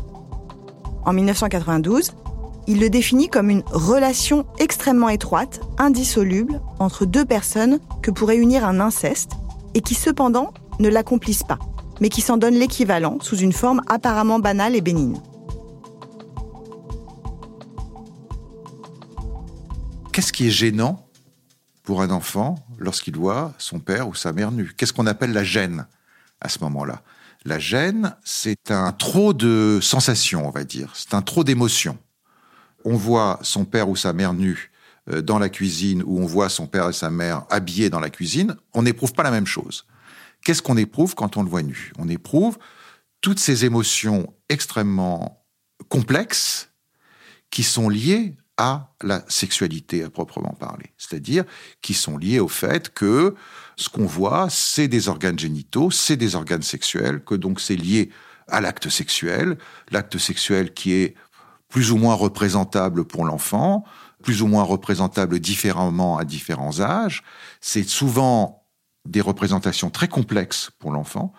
En 1.06 1.14
1992, 1.14 2.14
il 2.68 2.82
le 2.82 2.90
définit 2.90 3.30
comme 3.30 3.50
une 3.50 3.64
relation 3.72 4.46
extrêmement 4.60 5.08
étroite, 5.10 5.62
indissoluble, 5.78 6.62
entre 6.80 7.06
deux 7.06 7.24
personnes 7.24 7.80
que 8.02 8.12
pourrait 8.12 8.38
unir 8.38 8.66
un 8.66 8.82
inceste 8.82 9.32
et 9.74 9.82
qui 9.82 9.96
cependant 9.96 10.54
ne 10.80 10.90
l'accomplissent 10.90 11.44
pas, 11.44 11.60
mais 12.02 12.10
qui 12.10 12.22
s'en 12.22 12.38
donnent 12.38 12.60
l'équivalent 12.60 13.20
sous 13.22 13.38
une 13.38 13.54
forme 13.54 13.82
apparemment 13.88 14.40
banale 14.40 14.76
et 14.76 14.82
bénigne. 14.82 15.20
Qu'est-ce 20.12 20.34
qui 20.34 20.48
est 20.48 20.52
gênant 20.52 21.08
pour 21.84 22.02
un 22.02 22.10
enfant 22.10 22.56
lorsqu'il 22.78 23.16
voit 23.16 23.54
son 23.60 23.80
père 23.80 24.10
ou 24.10 24.14
sa 24.14 24.34
mère 24.34 24.52
nue? 24.52 24.74
Qu'est-ce 24.76 24.92
qu'on 24.92 25.08
appelle 25.08 25.32
la 25.32 25.44
gêne 25.44 25.88
à 26.42 26.50
ce 26.50 26.60
moment-là? 26.60 27.02
La 27.46 27.60
gêne, 27.60 28.16
c'est 28.26 28.72
un 28.72 28.92
trop 28.92 29.34
de 29.34 29.80
sensations, 29.82 30.46
on 30.46 30.50
va 30.50 30.66
dire. 30.66 30.92
C'est 30.96 31.14
un 31.14 31.22
trop 31.22 31.46
d'émotions. 31.46 31.98
On 32.90 32.96
voit 32.96 33.38
son 33.42 33.66
père 33.66 33.90
ou 33.90 33.98
sa 33.98 34.14
mère 34.14 34.34
nue 34.34 34.72
euh, 35.10 35.22
dans 35.22 35.40
la 35.40 35.50
cuisine 35.50 36.04
ou 36.06 36.22
on 36.22 36.26
voit 36.26 36.48
son 36.48 36.68
père 36.68 36.88
et 36.88 36.94
sa 36.94 37.10
mère 37.10 37.46
habillés 37.50 37.90
dans 37.90 38.00
la 38.00 38.10
cuisine, 38.10 38.56
on 38.74 38.84
n'éprouve 38.84 39.12
pas 39.12 39.24
la 39.24 39.32
même 39.32 39.46
chose. 39.46 39.86
Qu'est-ce 40.42 40.62
qu'on 40.62 40.78
éprouve 40.78 41.14
quand 41.14 41.36
on 41.36 41.44
le 41.44 41.50
voit 41.50 41.64
nu? 41.64 41.92
On 42.00 42.08
éprouve 42.08 42.58
toutes 43.20 43.40
ces 43.40 43.66
émotions 43.66 44.34
extrêmement 44.48 45.46
complexes 45.90 46.70
qui 47.50 47.64
sont 47.64 47.90
liées 47.90 48.38
à 48.56 48.94
la 49.04 49.22
sexualité 49.28 50.02
à 50.06 50.10
proprement 50.10 50.56
parler. 50.58 50.94
C'est-à-dire 50.98 51.44
qui 51.82 51.94
sont 51.94 52.18
liées 52.18 52.40
au 52.40 52.48
fait 52.48 52.94
que 52.94 53.36
ce 53.76 53.90
qu'on 53.90 54.06
voit, 54.06 54.48
c'est 54.50 54.88
des 54.88 55.10
organes 55.10 55.38
génitaux, 55.38 55.92
c'est 55.92 56.16
des 56.16 56.36
organes 56.36 56.64
sexuels, 56.64 57.22
que 57.22 57.36
donc 57.36 57.60
c'est 57.60 57.76
lié 57.76 58.12
à 58.48 58.62
l'acte 58.62 58.88
sexuel, 58.88 59.58
l'acte 59.92 60.18
sexuel 60.18 60.74
qui 60.74 60.94
est 60.94 61.16
plus 61.70 61.92
ou 61.92 61.98
moins 61.98 62.16
représentable 62.16 63.06
pour 63.06 63.26
l'enfant, 63.26 63.84
plus 64.24 64.42
ou 64.42 64.48
moins 64.48 64.64
représentable 64.64 65.40
différemment 65.40 66.18
à 66.18 66.26
différents 66.26 66.80
âges. 66.80 67.24
C'est 67.62 67.88
souvent 67.88 68.64
des 69.06 69.22
représentations 69.22 69.90
très 69.90 70.08
complexes 70.08 70.72
pour 70.80 70.92
l'enfant. 70.92 71.34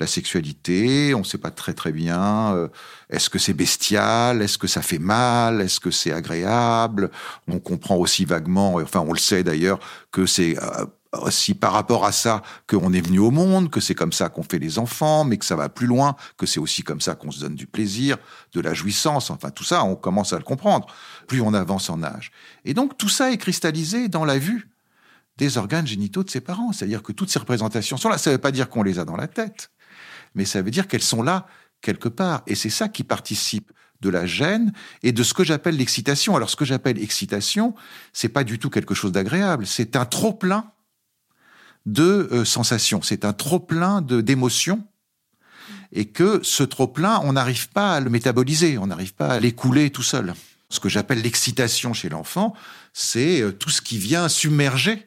La 0.00 0.06
sexualité, 0.06 1.14
on 1.14 1.20
ne 1.20 1.24
sait 1.24 1.38
pas 1.38 1.50
très 1.50 1.74
très 1.74 1.92
bien. 1.92 2.54
Euh, 2.54 2.68
est-ce 3.10 3.30
que 3.30 3.38
c'est 3.38 3.52
bestial 3.52 4.42
Est-ce 4.42 4.58
que 4.58 4.66
ça 4.66 4.82
fait 4.82 4.98
mal 4.98 5.60
Est-ce 5.60 5.78
que 5.78 5.90
c'est 5.90 6.12
agréable 6.12 7.10
On 7.46 7.60
comprend 7.60 7.96
aussi 7.96 8.24
vaguement, 8.24 8.74
enfin 8.76 9.04
on 9.06 9.12
le 9.12 9.18
sait 9.18 9.44
d'ailleurs, 9.44 9.78
que 10.10 10.26
c'est 10.26 10.58
euh, 10.60 10.86
aussi 11.20 11.54
par 11.54 11.72
rapport 11.72 12.04
à 12.04 12.12
ça 12.12 12.42
qu'on 12.66 12.92
est 12.92 13.00
venu 13.00 13.18
au 13.18 13.30
monde, 13.30 13.70
que 13.70 13.80
c'est 13.80 13.94
comme 13.94 14.12
ça 14.12 14.28
qu'on 14.28 14.42
fait 14.42 14.58
les 14.58 14.78
enfants, 14.78 15.24
mais 15.24 15.36
que 15.36 15.44
ça 15.44 15.56
va 15.56 15.68
plus 15.68 15.86
loin, 15.86 16.16
que 16.38 16.46
c'est 16.46 16.60
aussi 16.60 16.82
comme 16.82 17.00
ça 17.00 17.14
qu'on 17.14 17.30
se 17.30 17.40
donne 17.40 17.54
du 17.54 17.66
plaisir, 17.66 18.16
de 18.52 18.60
la 18.60 18.72
jouissance, 18.72 19.30
enfin 19.30 19.50
tout 19.50 19.64
ça, 19.64 19.84
on 19.84 19.94
commence 19.94 20.32
à 20.32 20.38
le 20.38 20.44
comprendre, 20.44 20.86
plus 21.26 21.40
on 21.40 21.52
avance 21.52 21.90
en 21.90 22.02
âge. 22.02 22.32
Et 22.64 22.72
donc 22.74 22.96
tout 22.96 23.10
ça 23.10 23.30
est 23.30 23.36
cristallisé 23.36 24.08
dans 24.08 24.24
la 24.24 24.38
vue 24.38 24.70
des 25.36 25.58
organes 25.58 25.86
génitaux 25.86 26.24
de 26.24 26.30
ses 26.30 26.40
parents, 26.40 26.72
c'est-à-dire 26.72 27.02
que 27.02 27.12
toutes 27.12 27.30
ces 27.30 27.38
représentations 27.38 27.96
sont 27.96 28.08
là. 28.08 28.18
Ça 28.18 28.30
ne 28.30 28.36
veut 28.36 28.40
pas 28.40 28.52
dire 28.52 28.68
qu'on 28.68 28.82
les 28.82 28.98
a 28.98 29.04
dans 29.04 29.16
la 29.16 29.28
tête, 29.28 29.70
mais 30.34 30.44
ça 30.44 30.62
veut 30.62 30.70
dire 30.70 30.88
qu'elles 30.88 31.02
sont 31.02 31.22
là 31.22 31.46
quelque 31.80 32.08
part, 32.08 32.42
et 32.46 32.54
c'est 32.54 32.70
ça 32.70 32.88
qui 32.88 33.04
participe 33.04 33.72
de 34.00 34.08
la 34.08 34.26
gêne 34.26 34.72
et 35.02 35.12
de 35.12 35.22
ce 35.22 35.32
que 35.34 35.44
j'appelle 35.44 35.76
l'excitation. 35.76 36.36
Alors 36.36 36.50
ce 36.50 36.56
que 36.56 36.64
j'appelle 36.64 37.00
excitation, 37.00 37.74
c'est 38.12 38.28
pas 38.28 38.44
du 38.44 38.58
tout 38.58 38.70
quelque 38.70 38.94
chose 38.94 39.12
d'agréable, 39.12 39.66
c'est 39.66 39.94
un 39.96 40.04
trop 40.04 40.32
plein 40.32 40.71
de 41.86 42.28
euh, 42.32 42.44
sensations. 42.44 43.02
C'est 43.02 43.24
un 43.24 43.32
trop-plein 43.32 44.02
d'émotions 44.02 44.84
et 45.92 46.06
que 46.06 46.40
ce 46.42 46.62
trop-plein, 46.62 47.20
on 47.24 47.34
n'arrive 47.34 47.68
pas 47.68 47.94
à 47.94 48.00
le 48.00 48.10
métaboliser, 48.10 48.78
on 48.78 48.86
n'arrive 48.86 49.14
pas 49.14 49.28
à 49.28 49.40
l'écouler 49.40 49.90
tout 49.90 50.02
seul. 50.02 50.34
Ce 50.70 50.80
que 50.80 50.88
j'appelle 50.88 51.20
l'excitation 51.20 51.92
chez 51.92 52.08
l'enfant, 52.08 52.54
c'est 52.92 53.42
euh, 53.42 53.52
tout 53.52 53.70
ce 53.70 53.82
qui 53.82 53.98
vient 53.98 54.28
submerger 54.28 55.06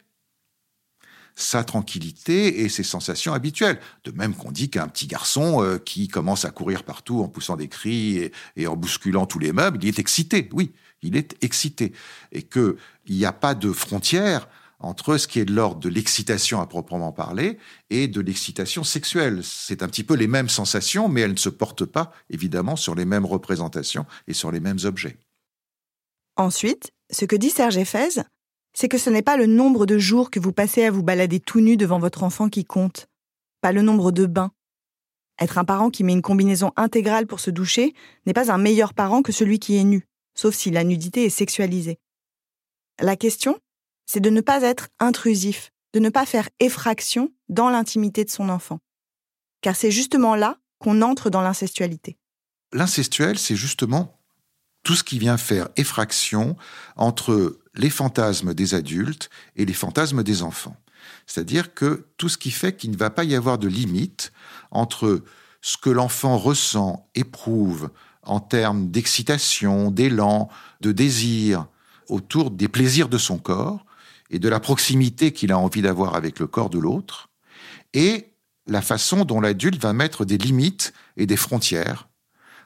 sa 1.37 1.65
tranquillité 1.65 2.61
et 2.61 2.69
ses 2.69 2.83
sensations 2.83 3.33
habituelles. 3.33 3.79
De 4.05 4.11
même 4.11 4.35
qu'on 4.35 4.51
dit 4.51 4.69
qu'un 4.69 4.87
petit 4.87 5.07
garçon 5.07 5.63
euh, 5.63 5.77
qui 5.77 6.07
commence 6.07 6.45
à 6.45 6.51
courir 6.51 6.83
partout 6.83 7.21
en 7.21 7.27
poussant 7.27 7.57
des 7.57 7.67
cris 7.67 8.17
et, 8.17 8.31
et, 8.55 8.67
en 8.67 8.75
bousculant 8.75 9.25
tous 9.25 9.39
les 9.39 9.51
meubles, 9.51 9.79
il 9.81 9.87
est 9.87 9.99
excité. 9.99 10.47
Oui, 10.53 10.71
il 11.01 11.17
est 11.17 11.35
excité. 11.41 11.93
Et 12.31 12.43
qu'il 12.43 12.75
n'y 13.09 13.25
a 13.25 13.33
pas 13.33 13.55
de 13.55 13.71
frontière 13.71 14.47
entre 14.79 15.17
ce 15.17 15.27
qui 15.27 15.39
est 15.39 15.45
de 15.45 15.53
l'ordre 15.53 15.79
de 15.79 15.89
l'excitation 15.89 16.61
à 16.61 16.67
proprement 16.67 17.11
parler 17.11 17.57
et 17.89 18.07
de 18.07 18.21
l'excitation 18.21 18.83
sexuelle. 18.83 19.41
C'est 19.43 19.83
un 19.83 19.87
petit 19.87 20.03
peu 20.03 20.15
les 20.15 20.27
mêmes 20.27 20.49
sensations, 20.49 21.07
mais 21.07 21.21
elles 21.21 21.31
ne 21.31 21.37
se 21.37 21.49
portent 21.49 21.85
pas, 21.85 22.11
évidemment, 22.29 22.75
sur 22.75 22.95
les 22.95 23.05
mêmes 23.05 23.25
représentations 23.25 24.05
et 24.27 24.33
sur 24.33 24.51
les 24.51 24.59
mêmes 24.59 24.79
objets. 24.83 25.17
Ensuite, 26.37 26.91
ce 27.11 27.25
que 27.25 27.35
dit 27.35 27.49
Serge 27.49 27.77
Eiffez, 27.77 28.21
c'est 28.73 28.89
que 28.89 28.97
ce 28.97 29.09
n'est 29.09 29.21
pas 29.21 29.37
le 29.37 29.45
nombre 29.45 29.85
de 29.85 29.97
jours 29.97 30.29
que 30.29 30.39
vous 30.39 30.51
passez 30.51 30.83
à 30.83 30.91
vous 30.91 31.03
balader 31.03 31.39
tout 31.39 31.61
nu 31.61 31.77
devant 31.77 31.99
votre 31.99 32.23
enfant 32.23 32.49
qui 32.49 32.65
compte, 32.65 33.07
pas 33.61 33.71
le 33.71 33.81
nombre 33.81 34.11
de 34.11 34.25
bains. 34.25 34.51
Être 35.39 35.57
un 35.57 35.65
parent 35.65 35.89
qui 35.89 36.03
met 36.03 36.13
une 36.13 36.21
combinaison 36.21 36.71
intégrale 36.75 37.27
pour 37.27 37.39
se 37.39 37.51
doucher 37.51 37.93
n'est 38.25 38.33
pas 38.33 38.51
un 38.51 38.57
meilleur 38.57 38.93
parent 38.93 39.21
que 39.21 39.31
celui 39.31 39.59
qui 39.59 39.77
est 39.77 39.83
nu, 39.83 40.05
sauf 40.33 40.55
si 40.55 40.71
la 40.71 40.83
nudité 40.83 41.25
est 41.25 41.29
sexualisée. 41.29 41.99
La 42.99 43.15
question, 43.15 43.57
c'est 44.05 44.19
de 44.19 44.29
ne 44.29 44.41
pas 44.41 44.61
être 44.61 44.87
intrusif, 44.99 45.71
de 45.93 45.99
ne 45.99 46.09
pas 46.09 46.25
faire 46.25 46.49
effraction 46.59 47.31
dans 47.49 47.69
l'intimité 47.69 48.23
de 48.25 48.29
son 48.29 48.49
enfant. 48.49 48.79
Car 49.61 49.75
c'est 49.75 49.91
justement 49.91 50.35
là 50.35 50.57
qu'on 50.79 51.01
entre 51.01 51.29
dans 51.29 51.41
l'incestualité. 51.41 52.17
L'incestuel, 52.73 53.39
c'est 53.39 53.55
justement 53.55 54.19
tout 54.83 54.95
ce 54.95 55.03
qui 55.03 55.17
vient 55.17 55.37
faire 55.37 55.69
effraction 55.77 56.55
entre 56.95 57.59
les 57.73 57.89
fantasmes 57.89 58.53
des 58.53 58.73
adultes 58.73 59.29
et 59.55 59.65
les 59.65 59.73
fantasmes 59.73 60.23
des 60.23 60.43
enfants. 60.43 60.77
C'est-à-dire 61.25 61.73
que 61.73 62.07
tout 62.17 62.29
ce 62.29 62.37
qui 62.37 62.51
fait 62.51 62.75
qu'il 62.75 62.91
ne 62.91 62.97
va 62.97 63.09
pas 63.09 63.23
y 63.23 63.35
avoir 63.35 63.57
de 63.57 63.67
limite 63.67 64.31
entre 64.71 65.23
ce 65.61 65.77
que 65.77 65.89
l'enfant 65.89 66.37
ressent, 66.37 67.09
éprouve 67.15 67.89
en 68.21 68.39
termes 68.39 68.91
d'excitation, 68.91 69.91
d'élan, 69.91 70.49
de 70.81 70.91
désir 70.91 71.67
autour 72.07 72.51
des 72.51 72.67
plaisirs 72.67 73.09
de 73.09 73.17
son 73.17 73.37
corps, 73.37 73.84
et 74.29 74.39
de 74.39 74.49
la 74.49 74.59
proximité 74.59 75.31
qu'il 75.31 75.51
a 75.51 75.57
envie 75.57 75.81
d'avoir 75.81 76.15
avec 76.15 76.39
le 76.39 76.47
corps 76.47 76.69
de 76.69 76.79
l'autre, 76.79 77.29
et 77.93 78.31
la 78.67 78.81
façon 78.81 79.25
dont 79.25 79.41
l'adulte 79.41 79.81
va 79.81 79.93
mettre 79.93 80.25
des 80.25 80.37
limites 80.37 80.93
et 81.17 81.25
des 81.25 81.37
frontières 81.37 82.09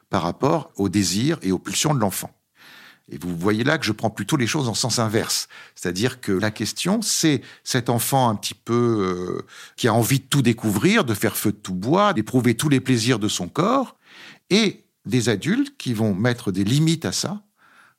par 0.09 0.23
rapport 0.23 0.71
aux 0.75 0.89
désirs 0.89 1.37
et 1.41 1.51
aux 1.51 1.59
pulsions 1.59 1.93
de 1.93 1.99
l'enfant. 1.99 2.31
Et 3.11 3.17
vous 3.17 3.35
voyez 3.35 3.63
là 3.63 3.77
que 3.77 3.85
je 3.85 3.91
prends 3.91 4.09
plutôt 4.09 4.37
les 4.37 4.47
choses 4.47 4.69
en 4.69 4.75
sens 4.75 4.99
inverse. 4.99 5.47
C'est-à-dire 5.75 6.21
que 6.21 6.31
la 6.31 6.51
question, 6.51 7.01
c'est 7.01 7.41
cet 7.63 7.89
enfant 7.89 8.29
un 8.29 8.35
petit 8.35 8.53
peu 8.53 8.73
euh, 8.73 9.45
qui 9.77 9.87
a 9.87 9.93
envie 9.93 10.19
de 10.19 10.25
tout 10.25 10.43
découvrir, 10.43 11.03
de 11.05 11.15
faire 11.15 11.35
feu 11.35 11.51
de 11.51 11.57
tout 11.57 11.73
bois, 11.73 12.13
d'éprouver 12.13 12.55
tous 12.55 12.69
les 12.69 12.79
plaisirs 12.79 13.17
de 13.17 13.27
son 13.27 13.47
corps, 13.47 13.97
et 14.51 14.85
des 15.05 15.29
adultes 15.29 15.75
qui 15.77 15.93
vont 15.93 16.13
mettre 16.13 16.51
des 16.51 16.63
limites 16.63 17.05
à 17.05 17.11
ça 17.11 17.41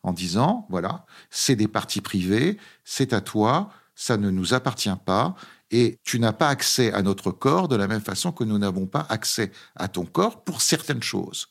en 0.03 0.13
disant, 0.13 0.67
voilà, 0.71 1.05
c'est 1.31 1.57
des 1.57 1.69
parties 1.69 2.01
privées, 2.01 2.59
c'est 2.85 3.13
à 3.13 3.21
toi, 3.21 3.71
ça 3.95 4.17
ne 4.17 4.31
nous 4.31 4.55
appartient 4.55 4.89
pas, 5.05 5.35
et 5.71 5.99
tu 6.05 6.19
n'as 6.19 6.33
pas 6.33 6.49
accès 6.49 6.93
à 6.93 7.03
notre 7.03 7.31
corps 7.31 7.69
de 7.69 7.77
la 7.77 7.87
même 7.87 8.01
façon 8.01 8.33
que 8.33 8.45
nous 8.45 8.59
n'avons 8.59 8.87
pas 8.87 9.07
accès 9.09 9.53
à 9.77 9.89
ton 9.89 10.05
corps 10.05 10.43
pour 10.43 10.63
certaines 10.63 11.03
choses 11.03 11.49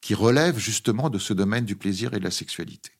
qui 0.00 0.14
relèvent 0.14 0.58
justement 0.58 1.10
de 1.10 1.18
ce 1.18 1.34
domaine 1.34 1.64
du 1.64 1.76
plaisir 1.76 2.14
et 2.14 2.18
de 2.18 2.24
la 2.24 2.30
sexualité. 2.30 2.90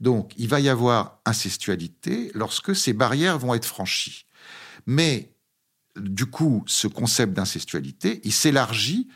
Donc, 0.00 0.32
il 0.36 0.48
va 0.48 0.60
y 0.60 0.68
avoir 0.68 1.20
incestualité 1.24 2.30
lorsque 2.34 2.76
ces 2.76 2.92
barrières 2.92 3.38
vont 3.38 3.54
être 3.54 3.64
franchies. 3.64 4.26
Mais, 4.86 5.34
du 5.96 6.26
coup, 6.26 6.62
ce 6.66 6.86
concept 6.86 7.32
d'incestualité, 7.32 8.20
il 8.22 8.32
s'élargit 8.32 9.08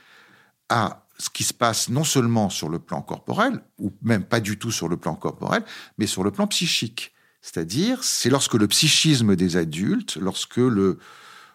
à 0.69 1.07
ce 1.23 1.31
qui 1.31 1.45
se 1.45 1.55
passe 1.55 1.89
non 1.89 2.03
seulement 2.03 2.51
sur 2.51 2.69
le 2.69 2.81
plan 2.81 3.01
corporel, 3.01 3.63
ou 3.79 3.93
même 4.03 4.25
pas 4.25 4.41
du 4.41 4.59
tout 4.59 4.73
sur 4.73 4.89
le 4.89 4.97
plan 4.97 5.15
corporel, 5.15 5.63
mais 5.97 6.09
sur 6.09 6.25
le 6.25 6.33
plan 6.33 6.49
psychique. 6.49 7.13
C'est-à-dire, 7.41 8.03
c'est 8.03 8.29
lorsque 8.29 8.55
le 8.55 8.67
psychisme 8.67 9.37
des 9.37 9.57
adultes, 9.57 10.17
lorsque 10.17 10.61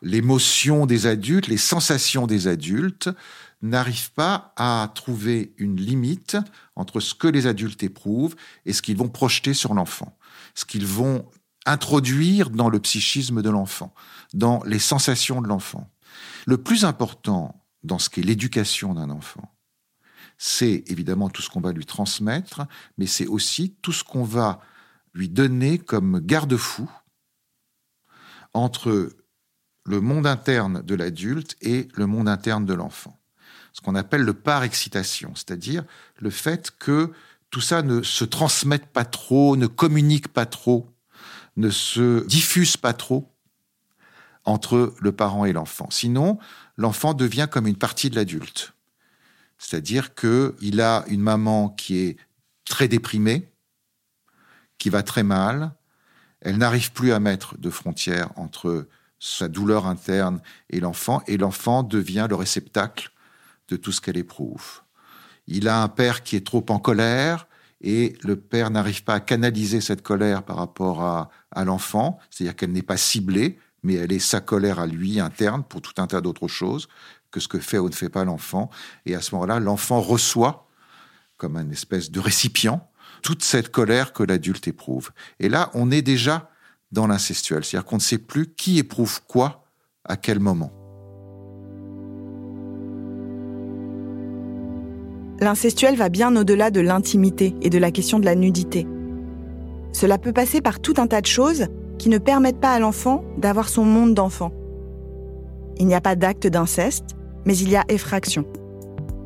l'émotion 0.02 0.86
des 0.86 1.06
adultes, 1.06 1.48
les 1.48 1.58
sensations 1.58 2.28
des 2.28 2.48
adultes 2.48 3.10
n'arrivent 3.62 4.12
pas 4.14 4.54
à 4.56 4.90
trouver 4.96 5.54
une 5.58 5.76
limite 5.76 6.38
entre 6.78 7.02
ce 7.02 7.14
que 7.14 7.28
les 7.28 7.46
adultes 7.46 7.84
éprouvent 7.84 8.36
et 8.66 8.72
ce 8.72 8.82
qu'ils 8.82 8.98
vont 8.98 9.10
projeter 9.10 9.54
sur 9.54 9.74
l'enfant, 9.74 10.18
ce 10.56 10.64
qu'ils 10.64 10.86
vont 10.86 11.26
introduire 11.66 12.52
dans 12.52 12.70
le 12.70 12.80
psychisme 12.80 13.42
de 13.42 13.50
l'enfant, 13.50 13.94
dans 14.34 14.64
les 14.64 14.80
sensations 14.80 15.42
de 15.42 15.48
l'enfant. 15.50 15.90
Le 16.46 16.58
plus 16.58 16.86
important 16.86 17.66
dans 17.84 18.00
ce 18.00 18.10
qu'est 18.10 18.22
l'éducation 18.22 18.94
d'un 18.94 19.10
enfant, 19.10 19.57
c'est 20.38 20.84
évidemment 20.88 21.30
tout 21.30 21.42
ce 21.42 21.50
qu'on 21.50 21.62
va 21.62 21.72
lui 21.72 21.86
transmettre, 21.86 22.62
mais 22.98 23.08
c'est 23.08 23.28
aussi 23.28 23.76
tout 23.82 23.92
ce 23.92 24.04
qu'on 24.04 24.24
va 24.24 24.62
lui 25.14 25.30
donner 25.30 25.80
comme 25.80 26.20
garde-fou 26.20 26.90
entre 28.54 29.10
le 29.86 30.02
monde 30.02 30.28
interne 30.28 30.82
de 30.84 30.96
l'adulte 30.96 31.56
et 31.62 31.88
le 31.96 32.06
monde 32.06 32.30
interne 32.30 32.66
de 32.66 32.74
l'enfant. 32.74 33.18
Ce 33.74 33.82
qu'on 33.82 33.96
appelle 33.96 34.22
le 34.22 34.34
par-excitation, 34.34 35.34
c'est-à-dire 35.36 35.84
le 36.20 36.30
fait 36.30 36.72
que 36.78 37.12
tout 37.50 37.62
ça 37.62 37.82
ne 37.82 38.04
se 38.04 38.26
transmette 38.26 38.88
pas 38.88 39.06
trop, 39.06 39.56
ne 39.56 39.68
communique 39.68 40.28
pas 40.28 40.46
trop, 40.46 40.88
ne 41.56 41.70
se 41.70 42.26
diffuse 42.26 42.78
pas 42.78 42.94
trop 42.94 43.32
entre 44.46 44.96
le 45.00 45.12
parent 45.12 45.46
et 45.46 45.54
l'enfant. 45.54 45.90
Sinon, 45.90 46.38
l'enfant 46.78 47.14
devient 47.14 47.48
comme 47.50 47.68
une 47.68 47.76
partie 47.76 48.10
de 48.10 48.16
l'adulte. 48.16 48.74
C'est-à-dire 49.58 50.14
qu'il 50.14 50.82
a 50.82 51.04
une 51.08 51.22
maman 51.22 51.70
qui 51.70 51.98
est 51.98 52.18
très 52.66 52.88
déprimée, 52.88 53.50
qui 54.78 54.90
va 54.90 55.04
très 55.04 55.24
mal. 55.24 55.74
Elle 56.42 56.58
n'arrive 56.58 56.92
plus 56.92 57.12
à 57.12 57.20
mettre 57.20 57.58
de 57.58 57.70
frontières 57.70 58.30
entre 58.36 58.88
sa 59.20 59.48
douleur 59.48 59.88
interne 59.88 60.42
et 60.70 60.80
l'enfant, 60.80 61.24
et 61.28 61.38
l'enfant 61.38 61.82
devient 61.82 62.28
le 62.30 62.36
réceptacle 62.36 63.12
de 63.70 63.76
tout 63.76 63.92
ce 63.92 64.00
qu'elle 64.00 64.18
éprouve. 64.18 64.82
Il 65.48 65.68
a 65.68 65.82
un 65.82 65.88
père 65.88 66.24
qui 66.24 66.36
est 66.36 66.46
trop 66.46 66.66
en 66.70 66.78
colère, 66.78 67.48
et 67.82 68.16
le 68.24 68.36
père 68.36 68.70
n'arrive 68.70 69.04
pas 69.04 69.16
à 69.16 69.20
canaliser 69.20 69.82
cette 69.82 70.02
colère 70.02 70.44
par 70.44 70.58
rapport 70.58 71.04
à, 71.04 71.30
à 71.52 71.66
l'enfant, 71.66 72.20
c'est-à-dire 72.30 72.56
qu'elle 72.56 72.72
n'est 72.72 72.82
pas 72.82 72.98
ciblée, 72.98 73.60
mais 73.84 73.96
elle 73.96 74.12
est 74.12 74.20
sa 74.20 74.42
colère 74.42 74.80
à 74.80 74.88
lui 74.88 75.20
interne 75.20 75.64
pour 75.64 75.82
tout 75.82 76.00
un 76.02 76.08
tas 76.08 76.22
d'autres 76.22 76.48
choses 76.48 76.88
que 77.32 77.40
ce 77.40 77.48
que 77.48 77.60
fait 77.60 77.78
ou 77.78 77.90
ne 77.90 77.94
fait 77.94 78.10
pas 78.10 78.24
l'enfant. 78.24 78.70
Et 79.06 79.16
à 79.16 79.22
ce 79.22 79.36
moment-là, 79.36 79.60
l'enfant 79.60 80.02
reçoit, 80.02 80.68
comme 81.38 81.58
un 81.58 81.70
espèce 81.70 82.12
de 82.12 82.20
récipient, 82.20 82.90
toute 83.22 83.44
cette 83.44 83.70
colère 83.70 84.14
que 84.14 84.24
l'adulte 84.24 84.68
éprouve. 84.68 85.12
Et 85.40 85.50
là, 85.50 85.70
on 85.74 85.92
est 85.92 86.02
déjà 86.02 86.50
dans 86.92 87.08
l'incestuel, 87.08 87.64
c'est-à-dire 87.64 87.86
qu'on 87.86 87.98
ne 87.98 88.02
sait 88.02 88.18
plus 88.18 88.54
qui 88.54 88.80
éprouve 88.80 89.22
quoi 89.28 89.66
à 90.06 90.16
quel 90.18 90.40
moment. 90.40 90.72
L'incestuel 95.40 95.96
va 95.96 96.10
bien 96.10 96.36
au-delà 96.36 96.72
de 96.72 96.80
l'intimité 96.80 97.56
et 97.62 97.70
de 97.70 97.78
la 97.78 97.92
question 97.92 98.20
de 98.20 98.26
la 98.26 98.36
nudité. 98.36 98.88
Cela 99.94 100.18
peut 100.18 100.34
passer 100.34 100.62
par 100.62 100.80
tout 100.80 100.96
un 100.98 101.08
tas 101.08 101.22
de 101.22 101.28
choses 101.28 101.68
qui 102.00 102.10
ne 102.10 102.18
permettent 102.18 102.60
pas 102.60 102.74
à 102.74 102.80
l'enfant 102.80 103.24
d'avoir 103.38 103.70
son 103.70 103.84
monde 103.84 104.14
d'enfant. 104.14 104.52
Il 105.80 105.86
n'y 105.86 105.96
a 105.96 106.02
pas 106.02 106.16
d'acte 106.16 106.48
d'inceste, 106.48 107.16
mais 107.46 107.56
il 107.58 107.70
y 107.70 107.76
a 107.76 107.84
effraction. 107.90 108.46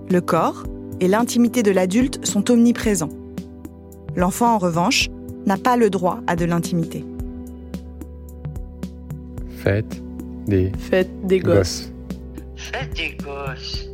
Le 0.10 0.20
corps 0.20 0.64
et 1.00 1.08
l'intimité 1.08 1.64
de 1.64 1.72
l'adulte 1.72 2.26
sont 2.26 2.52
omniprésents. 2.52 3.10
L'enfant, 4.16 4.56
en 4.56 4.58
revanche, 4.58 5.10
n'a 5.46 5.58
pas 5.58 5.78
le 5.78 5.90
droit 5.90 6.20
à 6.28 6.36
de 6.36 6.46
l'intimité. 6.46 7.06
Faites 9.58 10.02
des, 10.48 10.72
Faites 10.78 11.10
des 11.26 11.40
gosses. 11.40 11.92
Faites 12.56 12.94
des 12.96 13.16
gosses. 13.24 13.88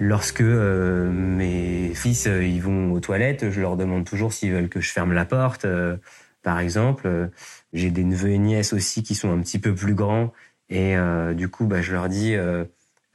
Lorsque 0.00 0.42
euh, 0.42 1.10
mes 1.10 1.92
fils 1.94 2.26
euh, 2.26 2.44
ils 2.44 2.60
vont 2.60 2.92
aux 2.92 3.00
toilettes, 3.00 3.50
je 3.50 3.60
leur 3.60 3.76
demande 3.76 4.04
toujours 4.04 4.32
s'ils 4.32 4.52
veulent 4.52 4.68
que 4.68 4.80
je 4.80 4.90
ferme 4.90 5.12
la 5.12 5.24
porte. 5.24 5.64
euh, 5.64 5.96
par 6.44 6.60
exemple, 6.60 7.06
Euh, 7.08 7.28
j'ai 7.72 7.90
des 7.90 8.04
neveux 8.04 8.30
et 8.30 8.38
nièces 8.38 8.72
aussi 8.72 9.02
qui 9.02 9.14
sont 9.16 9.32
un 9.36 9.40
petit 9.42 9.58
peu 9.58 9.74
plus 9.74 9.94
grands 9.94 10.32
et 10.68 10.96
euh, 10.96 11.34
du 11.34 11.48
coup, 11.48 11.66
bah, 11.66 11.82
je 11.82 11.92
leur 11.92 12.08
dis 12.08 12.34
euh, 12.36 12.64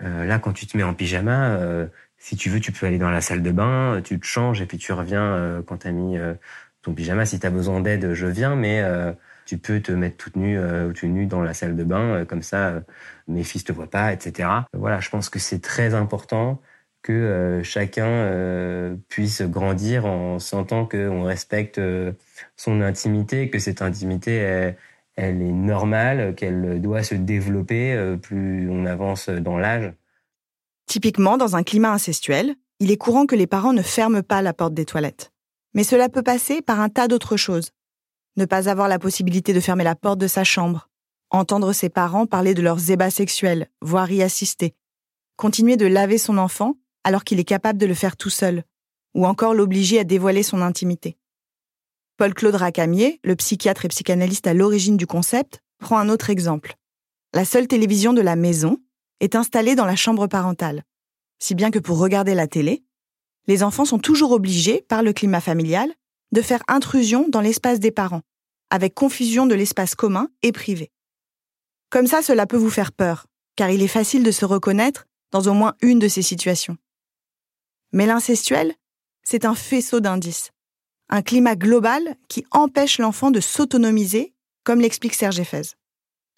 euh, 0.03 0.25
là 0.25 0.39
quand 0.39 0.53
tu 0.53 0.67
te 0.67 0.77
mets 0.77 0.83
en 0.83 0.93
pyjama, 0.93 1.55
euh, 1.57 1.87
si 2.17 2.35
tu 2.37 2.49
veux, 2.49 2.59
tu 2.59 2.71
peux 2.73 2.85
aller 2.85 2.97
dans 2.99 3.09
la 3.11 3.21
salle 3.21 3.41
de 3.41 3.51
bain, 3.51 4.01
tu 4.03 4.19
te 4.19 4.25
changes 4.25 4.61
et 4.61 4.65
puis 4.65 4.77
tu 4.77 4.91
reviens 4.93 5.63
quand 5.65 5.77
t'as 5.79 5.91
mis 5.91 6.17
ton 6.81 6.93
pyjama. 6.93 7.25
Si 7.25 7.39
t'as 7.39 7.49
besoin 7.49 7.79
d'aide, 7.81 8.13
je 8.13 8.27
viens, 8.27 8.55
mais 8.57 8.83
tu 9.45 9.57
peux 9.57 9.79
te 9.81 9.93
mettre 9.93 10.17
toute 10.17 10.35
nue 10.35 10.59
ou 10.59 10.93
tout 10.93 11.07
nu 11.07 11.27
dans 11.27 11.41
la 11.41 11.53
salle 11.53 11.77
de 11.77 11.83
bain, 11.85 12.25
comme 12.25 12.41
ça, 12.43 12.83
mes 13.29 13.43
fils 13.45 13.63
te 13.63 13.71
voient 13.71 13.89
pas, 13.89 14.11
etc. 14.11 14.49
Voilà, 14.73 14.99
je 14.99 15.09
pense 15.09 15.29
que 15.29 15.39
c'est 15.39 15.61
très 15.61 15.93
important 15.93 16.61
que 17.01 17.13
euh, 17.13 17.63
chacun 17.63 18.07
euh, 18.07 18.95
puisse 19.07 19.41
grandir 19.41 20.05
en 20.05 20.39
sentant 20.39 20.85
qu'on 20.85 21.23
respecte 21.23 21.77
euh, 21.77 22.11
son 22.57 22.81
intimité, 22.81 23.49
que 23.49 23.59
cette 23.59 23.81
intimité, 23.81 24.35
elle, 24.35 24.77
elle 25.15 25.41
est 25.41 25.51
normale, 25.51 26.35
qu'elle 26.35 26.81
doit 26.81 27.03
se 27.03 27.15
développer 27.15 28.15
plus 28.21 28.69
on 28.69 28.85
avance 28.85 29.29
dans 29.29 29.57
l'âge. 29.57 29.93
Typiquement, 30.87 31.37
dans 31.37 31.55
un 31.55 31.63
climat 31.63 31.91
incestuel, 31.91 32.55
il 32.79 32.91
est 32.91 32.97
courant 32.97 33.25
que 33.25 33.35
les 33.35 33.47
parents 33.47 33.73
ne 33.73 33.81
ferment 33.81 34.23
pas 34.23 34.41
la 34.41 34.53
porte 34.53 34.73
des 34.73 34.85
toilettes. 34.85 35.31
Mais 35.73 35.83
cela 35.83 36.07
peut 36.07 36.23
passer 36.23 36.61
par 36.61 36.79
un 36.79 36.89
tas 36.89 37.07
d'autres 37.07 37.37
choses. 37.37 37.71
Ne 38.37 38.45
pas 38.45 38.69
avoir 38.69 38.87
la 38.87 38.99
possibilité 38.99 39.51
de 39.51 39.59
fermer 39.59 39.83
la 39.83 39.95
porte 39.95 40.19
de 40.19 40.27
sa 40.27 40.45
chambre, 40.45 40.89
entendre 41.29 41.73
ses 41.73 41.89
parents 41.89 42.25
parler 42.25 42.53
de 42.53 42.61
leurs 42.61 42.89
ébats 42.89 43.09
sexuels, 43.09 43.67
voire 43.81 44.09
y 44.11 44.23
assister, 44.23 44.73
continuer 45.35 45.75
de 45.75 45.85
laver 45.85 46.17
son 46.17 46.37
enfant 46.37 46.75
alors 47.03 47.23
qu'il 47.23 47.39
est 47.39 47.45
capable 47.45 47.79
de 47.79 47.85
le 47.85 47.93
faire 47.93 48.17
tout 48.17 48.29
seul, 48.29 48.63
ou 49.13 49.25
encore 49.25 49.53
l'obliger 49.53 49.99
à 49.99 50.03
dévoiler 50.03 50.43
son 50.43 50.61
intimité. 50.61 51.17
Paul-Claude 52.17 52.55
Racamier, 52.55 53.19
le 53.23 53.35
psychiatre 53.35 53.85
et 53.85 53.89
psychanalyste 53.89 54.47
à 54.47 54.53
l'origine 54.53 54.97
du 54.97 55.07
concept, 55.07 55.61
prend 55.79 55.97
un 55.97 56.09
autre 56.09 56.29
exemple. 56.29 56.75
La 57.33 57.45
seule 57.45 57.67
télévision 57.67 58.13
de 58.13 58.21
la 58.21 58.35
maison 58.35 58.77
est 59.19 59.35
installée 59.35 59.75
dans 59.75 59.85
la 59.85 59.95
chambre 59.95 60.27
parentale, 60.27 60.83
si 61.39 61.55
bien 61.55 61.71
que 61.71 61.79
pour 61.79 61.97
regarder 61.97 62.35
la 62.35 62.47
télé, 62.47 62.83
les 63.47 63.63
enfants 63.63 63.85
sont 63.85 63.99
toujours 63.99 64.31
obligés, 64.31 64.85
par 64.87 65.01
le 65.01 65.13
climat 65.13 65.41
familial, 65.41 65.91
de 66.31 66.41
faire 66.41 66.61
intrusion 66.67 67.27
dans 67.29 67.41
l'espace 67.41 67.79
des 67.79 67.91
parents, 67.91 68.21
avec 68.69 68.93
confusion 68.93 69.47
de 69.47 69.55
l'espace 69.55 69.95
commun 69.95 70.29
et 70.43 70.51
privé. 70.51 70.91
Comme 71.89 72.07
ça, 72.07 72.21
cela 72.21 72.45
peut 72.45 72.57
vous 72.57 72.69
faire 72.69 72.91
peur, 72.91 73.25
car 73.55 73.71
il 73.71 73.81
est 73.81 73.87
facile 73.87 74.23
de 74.23 74.31
se 74.31 74.45
reconnaître 74.45 75.05
dans 75.31 75.47
au 75.47 75.53
moins 75.53 75.73
une 75.81 75.99
de 75.99 76.07
ces 76.07 76.21
situations. 76.21 76.77
Mais 77.91 78.05
l'incestuel, 78.05 78.73
c'est 79.23 79.45
un 79.45 79.55
faisceau 79.55 79.99
d'indices, 79.99 80.51
un 81.09 81.21
climat 81.21 81.55
global 81.55 82.15
qui 82.27 82.45
empêche 82.51 82.99
l'enfant 82.99 83.31
de 83.31 83.39
s'autonomiser, 83.39 84.33
comme 84.63 84.81
l'explique 84.81 85.15
Serge 85.15 85.39
Effez. 85.39 85.73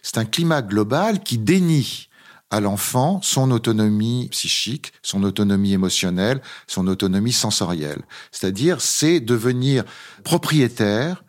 C'est 0.02 0.18
un 0.18 0.26
climat 0.26 0.62
global 0.62 1.22
qui 1.22 1.38
dénie 1.38 2.08
à 2.50 2.60
l'enfant 2.60 3.22
son 3.22 3.52
autonomie 3.52 4.28
psychique, 4.32 4.94
son 5.02 5.24
autonomie 5.24 5.74
émotionnelle, 5.74 6.42
son 6.68 6.88
autonomie 6.88 7.32
sensorielle. 7.32 8.02
C'est-à-dire, 8.32 8.82
c'est 8.82 9.20
devenir 9.20 9.84
propriétaire 10.24 11.24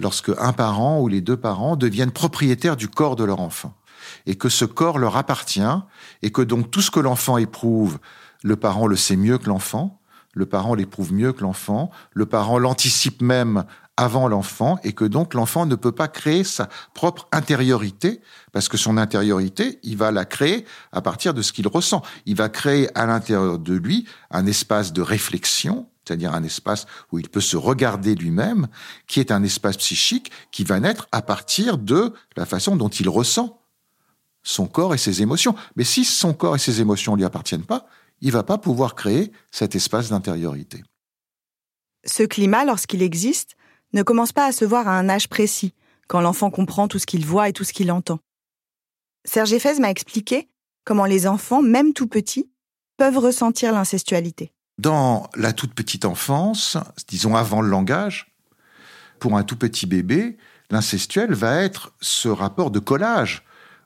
lorsque 0.00 0.30
un 0.38 0.52
parent 0.52 1.00
ou 1.00 1.08
les 1.08 1.20
deux 1.20 1.36
parents 1.36 1.76
deviennent 1.76 2.10
propriétaires 2.10 2.76
du 2.76 2.88
corps 2.88 3.16
de 3.16 3.24
leur 3.24 3.40
enfant. 3.40 3.74
et 4.26 4.36
que 4.36 4.48
ce 4.48 4.64
corps 4.64 4.98
leur 4.98 5.16
appartient 5.16 5.60
et 6.22 6.30
que 6.30 6.40
donc 6.40 6.70
tout 6.70 6.80
ce 6.80 6.90
que 6.90 7.00
l'enfant 7.00 7.36
éprouve, 7.36 7.98
le 8.42 8.56
parent 8.56 8.86
le 8.86 8.96
sait 8.96 9.16
mieux 9.16 9.38
que 9.38 9.48
l'enfant, 9.48 10.00
le 10.34 10.46
parent 10.46 10.74
l'éprouve 10.74 11.12
mieux 11.12 11.32
que 11.32 11.42
l'enfant, 11.42 11.90
le 12.12 12.26
parent 12.26 12.58
l'anticipe 12.58 13.22
même 13.22 13.64
avant 13.96 14.28
l'enfant 14.28 14.78
et 14.84 14.92
que 14.92 15.04
donc 15.04 15.34
l'enfant 15.34 15.66
ne 15.66 15.74
peut 15.74 15.92
pas 15.92 16.06
créer 16.06 16.44
sa 16.44 16.68
propre 16.94 17.26
intériorité 17.32 18.20
parce 18.52 18.68
que 18.68 18.76
son 18.76 18.96
intériorité, 18.96 19.80
il 19.82 19.96
va 19.96 20.12
la 20.12 20.24
créer 20.24 20.64
à 20.92 21.02
partir 21.02 21.34
de 21.34 21.42
ce 21.42 21.52
qu'il 21.52 21.66
ressent. 21.66 22.02
Il 22.24 22.36
va 22.36 22.48
créer 22.48 22.88
à 22.96 23.06
l'intérieur 23.06 23.58
de 23.58 23.74
lui 23.74 24.06
un 24.30 24.46
espace 24.46 24.92
de 24.92 25.02
réflexion, 25.02 25.88
c'est-à-dire 26.04 26.32
un 26.32 26.44
espace 26.44 26.86
où 27.10 27.18
il 27.18 27.28
peut 27.28 27.40
se 27.40 27.56
regarder 27.56 28.14
lui-même, 28.14 28.68
qui 29.08 29.18
est 29.18 29.32
un 29.32 29.42
espace 29.42 29.76
psychique 29.78 30.30
qui 30.52 30.62
va 30.62 30.78
naître 30.78 31.08
à 31.10 31.20
partir 31.20 31.76
de 31.76 32.12
la 32.36 32.46
façon 32.46 32.76
dont 32.76 32.88
il 32.88 33.08
ressent 33.08 33.60
son 34.44 34.68
corps 34.68 34.94
et 34.94 34.98
ses 34.98 35.22
émotions. 35.22 35.56
Mais 35.74 35.84
si 35.84 36.04
son 36.04 36.34
corps 36.34 36.54
et 36.54 36.60
ses 36.60 36.80
émotions 36.80 37.14
ne 37.14 37.18
lui 37.18 37.24
appartiennent 37.24 37.66
pas, 37.66 37.88
il 38.20 38.32
va 38.32 38.42
pas 38.42 38.58
pouvoir 38.58 38.94
créer 38.94 39.32
cet 39.50 39.74
espace 39.74 40.08
d'intériorité. 40.08 40.82
Ce 42.04 42.22
climat, 42.22 42.64
lorsqu'il 42.64 43.02
existe, 43.02 43.56
ne 43.92 44.02
commence 44.02 44.32
pas 44.32 44.46
à 44.46 44.52
se 44.52 44.64
voir 44.64 44.88
à 44.88 44.98
un 44.98 45.08
âge 45.08 45.28
précis, 45.28 45.74
quand 46.08 46.20
l'enfant 46.20 46.50
comprend 46.50 46.88
tout 46.88 46.98
ce 46.98 47.06
qu'il 47.06 47.24
voit 47.24 47.48
et 47.48 47.52
tout 47.52 47.64
ce 47.64 47.72
qu'il 47.72 47.92
entend. 47.92 48.18
Serge 49.24 49.52
Effez 49.52 49.78
m'a 49.78 49.90
expliqué 49.90 50.48
comment 50.84 51.04
les 51.04 51.26
enfants, 51.26 51.62
même 51.62 51.92
tout 51.92 52.06
petits, 52.06 52.50
peuvent 52.96 53.18
ressentir 53.18 53.72
l'incestualité. 53.72 54.52
Dans 54.78 55.28
la 55.36 55.52
toute 55.52 55.74
petite 55.74 56.04
enfance, 56.04 56.76
disons 57.08 57.36
avant 57.36 57.60
le 57.60 57.68
langage, 57.68 58.34
pour 59.18 59.36
un 59.36 59.42
tout 59.42 59.56
petit 59.56 59.86
bébé, 59.86 60.38
l'incestuel 60.70 61.34
va 61.34 61.62
être 61.62 61.92
ce 62.00 62.28
rapport 62.28 62.70
de 62.70 62.78
collage 62.78 63.44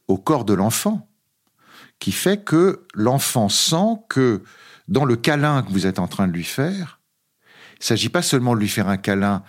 au 0.09 0.19
corps 0.19 0.45
de 0.45 0.55
l'enfant, 0.55 1.09
qui 2.03 2.11
fait 2.11 2.43
que 2.43 2.85
l'enfant 2.95 3.49
sent 3.49 4.01
que 4.09 4.43
dans 4.89 5.05
le 5.05 5.15
câlin 5.15 5.63
que 5.63 5.71
vous 5.71 5.87
êtes 5.87 6.01
en 6.01 6.09
train 6.09 6.27
de 6.27 6.33
lui 6.33 6.43
faire, 6.43 6.99
il 7.75 7.83
ne 7.83 7.85
s'agit 7.85 8.09
pas 8.09 8.23
seulement 8.23 8.57
de 8.57 8.59
lui 8.59 8.69
faire 8.69 8.89
un 8.89 8.97
câlin 8.97 9.45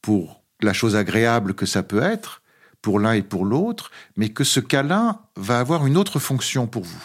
pour 0.00 0.42
la 0.60 0.72
chose 0.72 0.96
agréable 0.96 1.54
que 1.54 1.64
ça 1.64 1.84
peut 1.84 2.02
être, 2.02 2.42
pour 2.80 2.98
l'un 2.98 3.12
et 3.12 3.22
pour 3.22 3.44
l'autre, 3.44 3.92
mais 4.16 4.30
que 4.30 4.42
ce 4.42 4.58
câlin 4.58 5.20
va 5.36 5.60
avoir 5.60 5.86
une 5.86 5.96
autre 5.96 6.18
fonction 6.18 6.66
pour 6.66 6.82
vous. 6.82 7.04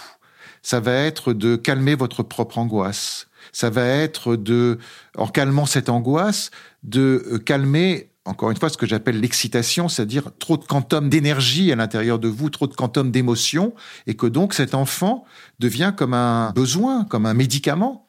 Ça 0.64 0.80
va 0.80 0.94
être 0.94 1.32
de 1.32 1.58
calmer 1.58 1.94
votre 1.94 2.24
propre 2.24 2.58
angoisse. 2.58 3.28
Ça 3.52 3.70
va 3.70 3.86
être 3.86 4.36
de, 4.36 4.80
en 5.16 5.28
calmant 5.28 5.68
cette 5.68 5.90
angoisse, 5.90 6.50
de 6.82 7.24
euh, 7.34 7.38
calmer 7.38 8.10
encore 8.28 8.52
une 8.52 8.58
fois, 8.58 8.70
ce 8.70 8.78
que 8.78 8.86
j'appelle 8.86 9.20
l'excitation, 9.20 9.88
c'est-à-dire 9.88 10.32
trop 10.38 10.58
de 10.58 10.66
quantum 10.66 11.10
d'énergie 11.10 11.72
à 11.72 11.76
l'intérieur 11.76 12.20
de 12.20 12.28
vous, 12.28 12.50
trop 12.50 12.68
de 12.68 12.76
quantum 12.76 13.10
d'émotion, 13.10 13.74
et 14.06 14.16
que 14.16 14.28
donc 14.28 14.54
cet 14.54 14.76
enfant 14.76 15.24
devient 15.60 15.94
comme 15.96 16.14
un 16.14 16.52
besoin, 16.52 17.06
comme 17.06 17.26
un 17.26 17.34
médicament 17.34 18.08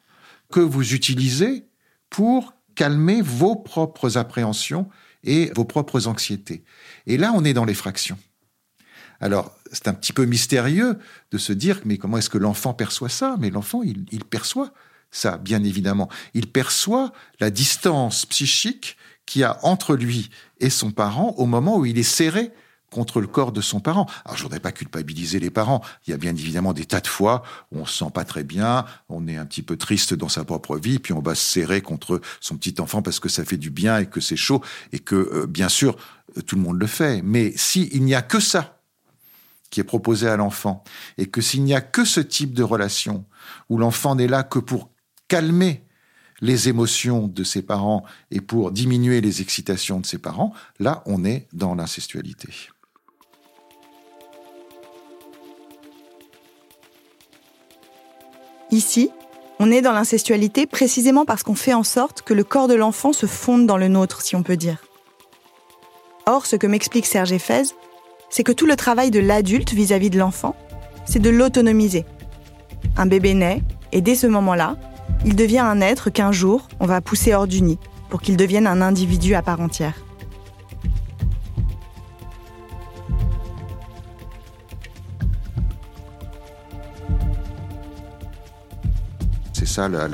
que 0.51 0.59
vous 0.59 0.93
utilisez 0.93 1.67
pour 2.09 2.53
calmer 2.75 3.21
vos 3.21 3.55
propres 3.55 4.17
appréhensions 4.17 4.89
et 5.23 5.51
vos 5.55 5.65
propres 5.65 6.07
anxiétés. 6.07 6.63
Et 7.07 7.17
là, 7.17 7.31
on 7.33 7.45
est 7.45 7.53
dans 7.53 7.65
les 7.65 7.73
fractions. 7.73 8.17
Alors, 9.21 9.57
c'est 9.71 9.87
un 9.87 9.93
petit 9.93 10.13
peu 10.13 10.25
mystérieux 10.25 10.97
de 11.31 11.37
se 11.37 11.53
dire, 11.53 11.81
mais 11.85 11.97
comment 11.97 12.17
est-ce 12.17 12.29
que 12.29 12.37
l'enfant 12.37 12.73
perçoit 12.73 13.09
ça? 13.09 13.35
Mais 13.39 13.49
l'enfant, 13.49 13.83
il, 13.83 14.05
il, 14.11 14.23
perçoit 14.23 14.73
ça, 15.11 15.37
bien 15.37 15.63
évidemment. 15.63 16.09
Il 16.33 16.47
perçoit 16.47 17.11
la 17.39 17.51
distance 17.51 18.25
psychique 18.25 18.97
qu'il 19.29 19.41
y 19.41 19.43
a 19.43 19.59
entre 19.61 19.95
lui 19.95 20.31
et 20.59 20.71
son 20.71 20.89
parent 20.89 21.35
au 21.37 21.45
moment 21.45 21.77
où 21.77 21.85
il 21.85 21.99
est 21.99 22.03
serré 22.03 22.51
contre 22.89 23.21
le 23.21 23.27
corps 23.27 23.51
de 23.51 23.61
son 23.61 23.79
parent. 23.79 24.07
Alors 24.25 24.35
je 24.35 24.41
voudrais 24.41 24.59
pas 24.59 24.71
culpabiliser 24.71 25.39
les 25.39 25.51
parents. 25.51 25.81
Il 26.07 26.11
y 26.11 26.13
a 26.15 26.17
bien 26.17 26.31
évidemment 26.31 26.73
des 26.73 26.85
tas 26.85 26.99
de 26.99 27.07
fois 27.07 27.43
où 27.71 27.77
on 27.77 27.85
se 27.85 27.99
sent 27.99 28.09
pas 28.11 28.25
très 28.25 28.43
bien, 28.43 28.85
on 29.07 29.27
est 29.27 29.37
un 29.37 29.45
petit 29.45 29.61
peu 29.61 29.77
triste 29.77 30.15
dans 30.15 30.29
sa 30.29 30.43
propre 30.45 30.79
vie, 30.79 30.97
puis 30.97 31.13
on 31.13 31.21
va 31.21 31.35
se 31.35 31.43
serrer 31.43 31.81
contre 31.81 32.21
son 32.41 32.57
petit 32.57 32.81
enfant 32.81 33.03
parce 33.03 33.19
que 33.19 33.29
ça 33.29 33.45
fait 33.45 33.57
du 33.57 33.69
bien 33.69 33.99
et 33.99 34.07
que 34.07 34.19
c'est 34.19 34.35
chaud 34.35 34.63
et 34.93 34.97
que 34.97 35.15
euh, 35.15 35.45
bien 35.45 35.69
sûr 35.69 35.95
euh, 36.35 36.41
tout 36.41 36.55
le 36.55 36.63
monde 36.63 36.79
le 36.79 36.87
fait. 36.87 37.21
Mais 37.21 37.53
s'il 37.55 38.03
n'y 38.03 38.15
a 38.15 38.23
que 38.23 38.39
ça 38.39 38.81
qui 39.69 39.79
est 39.79 39.83
proposé 39.83 40.27
à 40.27 40.37
l'enfant 40.37 40.83
et 41.19 41.27
que 41.27 41.39
s'il 41.39 41.63
n'y 41.63 41.75
a 41.75 41.81
que 41.81 42.03
ce 42.03 42.19
type 42.19 42.55
de 42.55 42.63
relation 42.63 43.25
où 43.69 43.77
l'enfant 43.77 44.15
n'est 44.15 44.27
là 44.27 44.41
que 44.41 44.57
pour 44.57 44.89
calmer 45.27 45.83
les 46.41 46.69
émotions 46.69 47.27
de 47.27 47.43
ses 47.43 47.61
parents 47.61 48.03
et 48.31 48.41
pour 48.41 48.71
diminuer 48.71 49.21
les 49.21 49.41
excitations 49.41 49.99
de 49.99 50.05
ses 50.05 50.17
parents, 50.17 50.53
là 50.79 51.03
on 51.05 51.25
est 51.25 51.47
dans 51.53 51.75
l'incestualité. 51.75 52.49
Ici, 58.71 59.09
on 59.59 59.71
est 59.71 59.81
dans 59.81 59.93
l'incestualité 59.93 60.67
précisément 60.67 61.25
parce 61.25 61.43
qu'on 61.43 61.55
fait 61.55 61.73
en 61.73 61.83
sorte 61.83 62.21
que 62.21 62.33
le 62.33 62.43
corps 62.43 62.67
de 62.67 62.75
l'enfant 62.75 63.13
se 63.13 63.25
fonde 63.25 63.65
dans 63.65 63.77
le 63.77 63.87
nôtre, 63.87 64.21
si 64.21 64.35
on 64.35 64.43
peut 64.43 64.57
dire. 64.57 64.83
Or, 66.27 66.45
ce 66.45 66.55
que 66.55 66.67
m'explique 66.67 67.07
Serge 67.07 67.31
Effez, 67.31 67.73
c'est 68.29 68.43
que 68.43 68.51
tout 68.51 68.67
le 68.67 68.75
travail 68.75 69.09
de 69.09 69.19
l'adulte 69.19 69.73
vis-à-vis 69.73 70.11
de 70.11 70.19
l'enfant, 70.19 70.55
c'est 71.05 71.19
de 71.19 71.31
l'autonomiser. 71.31 72.05
Un 72.95 73.07
bébé 73.07 73.33
naît, 73.33 73.63
et 73.91 74.01
dès 74.01 74.13
ce 74.13 74.27
moment-là, 74.27 74.77
il 75.25 75.35
devient 75.35 75.59
un 75.59 75.81
être 75.81 76.09
qu'un 76.09 76.31
jour, 76.31 76.67
on 76.79 76.85
va 76.85 77.01
pousser 77.01 77.33
hors 77.33 77.47
du 77.47 77.61
nid, 77.61 77.79
pour 78.09 78.21
qu'il 78.21 78.37
devienne 78.37 78.67
un 78.67 78.81
individu 78.81 79.35
à 79.35 79.41
part 79.41 79.61
entière. 79.61 79.95
ça 89.69 89.87
la, 89.87 90.07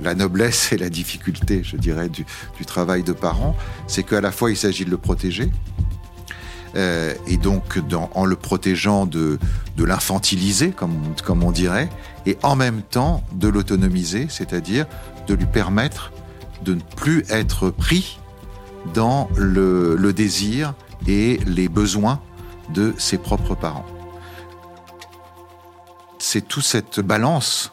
la, 0.00 0.14
noblesse 0.14 0.72
et 0.72 0.78
la 0.78 0.88
difficulté, 0.88 1.62
je 1.62 1.76
dirais, 1.76 2.08
du, 2.08 2.24
travail 2.66 3.02
de 3.02 3.12
parent, 3.12 3.56
c'est 3.86 4.04
qu'à 4.04 4.20
la 4.20 4.32
fois 4.32 4.50
il 4.50 4.56
s'agit 4.56 4.84
de 4.84 4.90
le 4.90 4.96
protéger, 4.96 5.50
euh, 6.76 7.14
et 7.26 7.36
donc 7.36 7.78
en 8.14 8.24
le 8.24 8.36
protégeant 8.36 9.06
de, 9.06 9.38
l'infantiliser, 9.78 10.70
comme, 10.72 11.42
on 11.42 11.52
dirait, 11.52 11.88
et 12.26 12.36
en 12.42 12.54
même 12.54 12.82
temps 12.82 13.24
de 13.32 13.48
l'autonomiser, 13.48 14.26
c'est-à-dire 14.28 14.86
de 15.26 15.34
lui 15.34 15.46
permettre 15.46 16.12
de 16.64 16.74
ne 16.74 16.80
plus 16.96 17.24
être 17.30 17.70
pris 17.70 18.18
dans 18.94 19.28
le, 19.36 19.96
le 19.96 20.12
désir 20.12 20.74
et 21.06 21.38
les 21.46 21.68
besoins 21.68 22.20
de 22.74 22.94
ses 22.98 23.18
propres 23.18 23.54
parents. 23.54 23.86
C'est 26.18 26.46
toute 26.46 26.64
cette 26.64 27.00
balance 27.00 27.72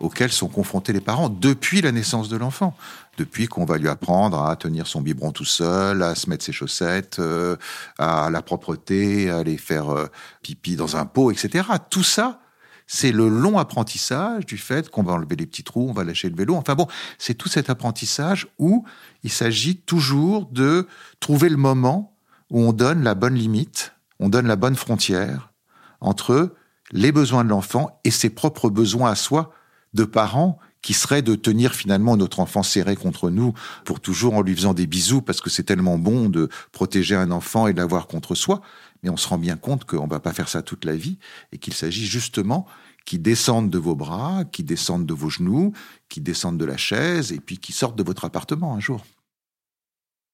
auxquels 0.00 0.32
sont 0.32 0.48
confrontés 0.48 0.92
les 0.92 1.00
parents 1.00 1.28
depuis 1.28 1.80
la 1.80 1.92
naissance 1.92 2.28
de 2.28 2.36
l'enfant. 2.36 2.74
Depuis 3.16 3.46
qu'on 3.46 3.64
va 3.64 3.78
lui 3.78 3.88
apprendre 3.88 4.42
à 4.42 4.56
tenir 4.56 4.86
son 4.86 5.00
biberon 5.00 5.32
tout 5.32 5.44
seul, 5.44 6.02
à 6.02 6.14
se 6.14 6.28
mettre 6.28 6.44
ses 6.44 6.52
chaussettes, 6.52 7.18
euh, 7.18 7.56
à 7.98 8.30
la 8.30 8.42
propreté, 8.42 9.30
à 9.30 9.38
aller 9.38 9.56
faire 9.56 9.90
euh, 9.90 10.06
pipi 10.42 10.76
dans 10.76 10.96
un 10.96 11.06
pot, 11.06 11.30
etc. 11.30 11.64
Tout 11.90 12.02
ça, 12.02 12.40
c'est 12.86 13.12
le 13.12 13.28
long 13.28 13.58
apprentissage 13.58 14.46
du 14.46 14.58
fait 14.58 14.90
qu'on 14.90 15.02
va 15.02 15.12
enlever 15.12 15.36
les 15.36 15.46
petits 15.46 15.64
trous, 15.64 15.88
on 15.88 15.92
va 15.92 16.04
lâcher 16.04 16.28
le 16.28 16.36
vélo. 16.36 16.54
Enfin 16.54 16.74
bon, 16.74 16.86
c'est 17.18 17.34
tout 17.34 17.48
cet 17.48 17.70
apprentissage 17.70 18.46
où 18.58 18.84
il 19.22 19.30
s'agit 19.30 19.76
toujours 19.76 20.46
de 20.46 20.86
trouver 21.20 21.48
le 21.48 21.56
moment 21.56 22.16
où 22.50 22.60
on 22.60 22.72
donne 22.72 23.02
la 23.02 23.14
bonne 23.14 23.34
limite, 23.34 23.94
on 24.20 24.28
donne 24.28 24.46
la 24.46 24.56
bonne 24.56 24.76
frontière 24.76 25.52
entre 26.00 26.54
les 26.92 27.12
besoins 27.12 27.44
de 27.44 27.48
l'enfant 27.48 28.00
et 28.04 28.10
ses 28.10 28.30
propres 28.30 28.68
besoins 28.68 29.10
à 29.10 29.14
soi 29.14 29.52
de 29.94 30.04
parents 30.04 30.58
qui 30.84 30.92
serait 30.92 31.22
de 31.22 31.34
tenir 31.34 31.74
finalement 31.74 32.14
notre 32.18 32.40
enfant 32.40 32.62
serré 32.62 32.94
contre 32.94 33.30
nous 33.30 33.54
pour 33.86 34.00
toujours 34.00 34.34
en 34.34 34.42
lui 34.42 34.54
faisant 34.54 34.74
des 34.74 34.86
bisous 34.86 35.22
parce 35.22 35.40
que 35.40 35.48
c'est 35.48 35.62
tellement 35.62 35.96
bon 35.96 36.28
de 36.28 36.50
protéger 36.72 37.14
un 37.14 37.30
enfant 37.30 37.66
et 37.66 37.72
de 37.72 37.78
l'avoir 37.78 38.06
contre 38.06 38.34
soi. 38.34 38.60
Mais 39.02 39.08
on 39.08 39.16
se 39.16 39.26
rend 39.26 39.38
bien 39.38 39.56
compte 39.56 39.86
qu'on 39.86 40.04
ne 40.04 40.10
va 40.10 40.20
pas 40.20 40.34
faire 40.34 40.50
ça 40.50 40.60
toute 40.60 40.84
la 40.84 40.94
vie 40.94 41.18
et 41.52 41.58
qu'il 41.58 41.72
s'agit 41.72 42.04
justement 42.04 42.66
qu'il 43.06 43.22
descende 43.22 43.70
de 43.70 43.78
vos 43.78 43.94
bras, 43.94 44.44
qu'il 44.44 44.66
descende 44.66 45.06
de 45.06 45.14
vos 45.14 45.30
genoux, 45.30 45.72
qu'il 46.10 46.22
descende 46.22 46.58
de 46.58 46.66
la 46.66 46.76
chaise 46.76 47.32
et 47.32 47.40
puis 47.40 47.56
qu'il 47.56 47.74
sorte 47.74 47.96
de 47.96 48.02
votre 48.02 48.26
appartement 48.26 48.74
un 48.74 48.80
jour. 48.80 49.06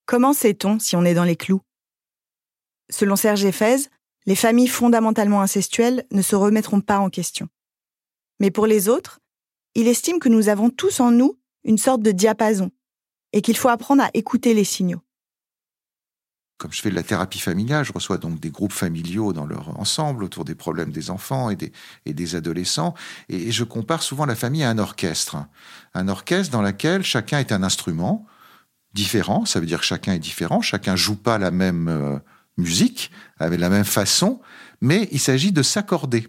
Comment 0.05 0.33
sait-on 0.33 0.81
si 0.81 0.97
on 0.97 1.05
est 1.05 1.15
dans 1.15 1.25
les 1.25 1.37
clous? 1.37 1.61
Selon 2.91 3.15
Serge 3.15 3.45
Effez, 3.45 3.89
les 4.27 4.35
familles 4.35 4.67
fondamentalement 4.67 5.43
incestuelles 5.43 6.07
ne 6.11 6.23
se 6.23 6.35
remettront 6.35 6.81
pas 6.81 6.99
en 6.99 7.09
question. 7.09 7.47
Mais 8.41 8.51
pour 8.51 8.67
les 8.67 8.89
autres, 8.89 9.21
il 9.75 9.89
estime 9.89 10.19
que 10.19 10.29
nous 10.29 10.49
avons 10.49 10.71
tous 10.71 11.01
en 11.01 11.11
nous 11.11 11.39
une 11.65 11.79
sorte 11.79 12.03
de 12.03 12.13
diapason 12.13 12.71
et 13.33 13.43
qu'il 13.43 13.57
faut 13.57 13.69
apprendre 13.69 14.03
à 14.03 14.11
écouter 14.15 14.55
les 14.55 14.65
signaux. 14.65 15.03
Comme 16.59 16.73
je 16.73 16.83
fais 16.83 16.91
de 16.91 16.95
la 16.95 17.03
thérapie 17.03 17.39
familiale, 17.39 17.87
je 17.87 17.93
reçois 17.93 18.19
donc 18.19 18.39
des 18.39 18.51
groupes 18.51 18.73
familiaux 18.73 19.33
dans 19.33 19.47
leur 19.47 19.81
ensemble 19.81 20.23
autour 20.25 20.45
des 20.45 20.55
problèmes 20.55 20.91
des 20.91 21.09
enfants 21.09 21.49
et 21.49 21.57
des, 21.57 22.37
adolescents. 22.37 22.95
Et, 23.31 23.51
je 23.51 23.65
compare 23.65 24.03
souvent 24.03 24.27
la 24.27 24.35
famille 24.35 24.63
à 24.63 24.69
un 24.69 24.77
orchestre. 24.77 25.39
Un 25.95 26.09
orchestre 26.09 26.53
dans 26.53 26.61
lequel 26.61 27.03
chacun 27.03 27.39
est 27.39 27.53
un 27.53 27.63
instrument 27.63 28.27
différent. 28.93 29.47
Ça 29.47 29.59
veut 29.59 29.65
dire 29.65 29.81
que 29.81 29.87
chacun 29.87 30.13
est 30.13 30.19
différent. 30.19 30.61
Chacun 30.61 30.97
joue 30.97 31.17
pas 31.17 31.39
la 31.39 31.51
même 31.51 31.89
euh, 31.89 32.19
musique, 32.59 33.11
avec 33.39 33.59
la 33.59 33.71
même 33.71 33.87
façon, 33.87 34.43
mais 34.83 35.09
il 35.13 35.21
s'agit 35.21 35.53
de 35.53 35.63
s'accorder. 35.63 36.29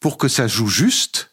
Pour 0.00 0.18
que 0.18 0.26
ça 0.26 0.48
joue 0.48 0.66
juste, 0.66 1.29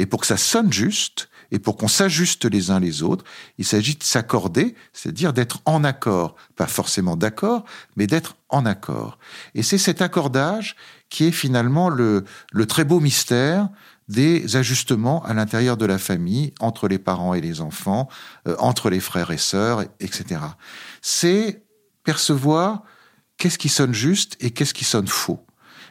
et 0.00 0.06
pour 0.06 0.22
que 0.22 0.26
ça 0.26 0.38
sonne 0.38 0.72
juste, 0.72 1.28
et 1.50 1.58
pour 1.58 1.76
qu'on 1.76 1.86
s'ajuste 1.86 2.46
les 2.46 2.70
uns 2.70 2.80
les 2.80 3.02
autres, 3.02 3.22
il 3.58 3.66
s'agit 3.66 3.96
de 3.96 4.02
s'accorder, 4.02 4.74
c'est-à-dire 4.94 5.34
d'être 5.34 5.60
en 5.66 5.84
accord, 5.84 6.36
pas 6.56 6.66
forcément 6.66 7.16
d'accord, 7.16 7.64
mais 7.96 8.06
d'être 8.06 8.36
en 8.48 8.64
accord. 8.64 9.18
Et 9.54 9.62
c'est 9.62 9.76
cet 9.76 10.00
accordage 10.00 10.74
qui 11.10 11.24
est 11.24 11.32
finalement 11.32 11.90
le, 11.90 12.24
très 12.66 12.84
beau 12.84 12.98
mystère 12.98 13.68
des 14.08 14.56
ajustements 14.56 15.22
à 15.24 15.34
l'intérieur 15.34 15.76
de 15.76 15.84
la 15.84 15.98
famille, 15.98 16.54
entre 16.60 16.88
les 16.88 16.98
parents 16.98 17.34
et 17.34 17.42
les 17.42 17.60
enfants, 17.60 18.08
euh, 18.48 18.56
entre 18.58 18.88
les 18.88 19.00
frères 19.00 19.30
et 19.32 19.38
sœurs, 19.38 19.82
etc. 20.00 20.40
C'est 21.02 21.62
percevoir 22.04 22.84
qu'est-ce 23.36 23.58
qui 23.58 23.68
sonne 23.68 23.92
juste 23.92 24.38
et 24.40 24.50
qu'est-ce 24.50 24.74
qui 24.74 24.84
sonne 24.84 25.08
faux. 25.08 25.44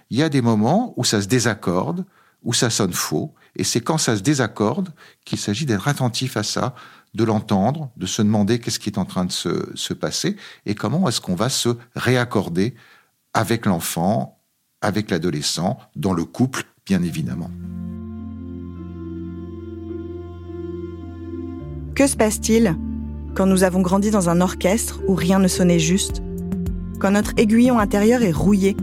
Il 0.09 0.17
y 0.17 0.23
a 0.23 0.29
des 0.29 0.41
moments 0.41 0.95
où 0.97 1.03
ça 1.03 1.21
se 1.21 1.27
désaccorde, 1.27 2.05
où 2.43 2.53
ça 2.53 2.69
sonne 2.69 2.93
faux, 2.93 3.33
et 3.55 3.63
c'est 3.63 3.81
quand 3.81 3.97
ça 3.97 4.15
se 4.15 4.21
désaccorde 4.21 4.93
qu'il 5.25 5.37
s'agit 5.37 5.65
d'être 5.65 5.87
attentif 5.87 6.37
à 6.37 6.43
ça, 6.43 6.75
de 7.13 7.23
l'entendre, 7.23 7.91
de 7.97 8.05
se 8.05 8.21
demander 8.21 8.59
qu'est-ce 8.59 8.79
qui 8.79 8.89
est 8.89 8.97
en 8.97 9.05
train 9.05 9.25
de 9.25 9.31
se, 9.31 9.69
se 9.75 9.93
passer, 9.93 10.35
et 10.65 10.75
comment 10.75 11.07
est-ce 11.09 11.21
qu'on 11.21 11.35
va 11.35 11.49
se 11.49 11.69
réaccorder 11.95 12.75
avec 13.33 13.65
l'enfant, 13.65 14.39
avec 14.81 15.11
l'adolescent, 15.11 15.77
dans 15.95 16.13
le 16.13 16.23
couple, 16.23 16.63
bien 16.85 17.03
évidemment. 17.03 17.51
Que 21.95 22.07
se 22.07 22.15
passe-t-il 22.15 22.77
quand 23.35 23.45
nous 23.45 23.63
avons 23.63 23.81
grandi 23.81 24.09
dans 24.09 24.29
un 24.29 24.41
orchestre 24.41 25.01
où 25.07 25.15
rien 25.15 25.39
ne 25.39 25.47
sonnait 25.47 25.79
juste 25.79 26.21
Quand 26.99 27.11
notre 27.11 27.33
aiguillon 27.37 27.77
intérieur 27.77 28.21
est 28.21 28.31
rouillé? 28.31 28.77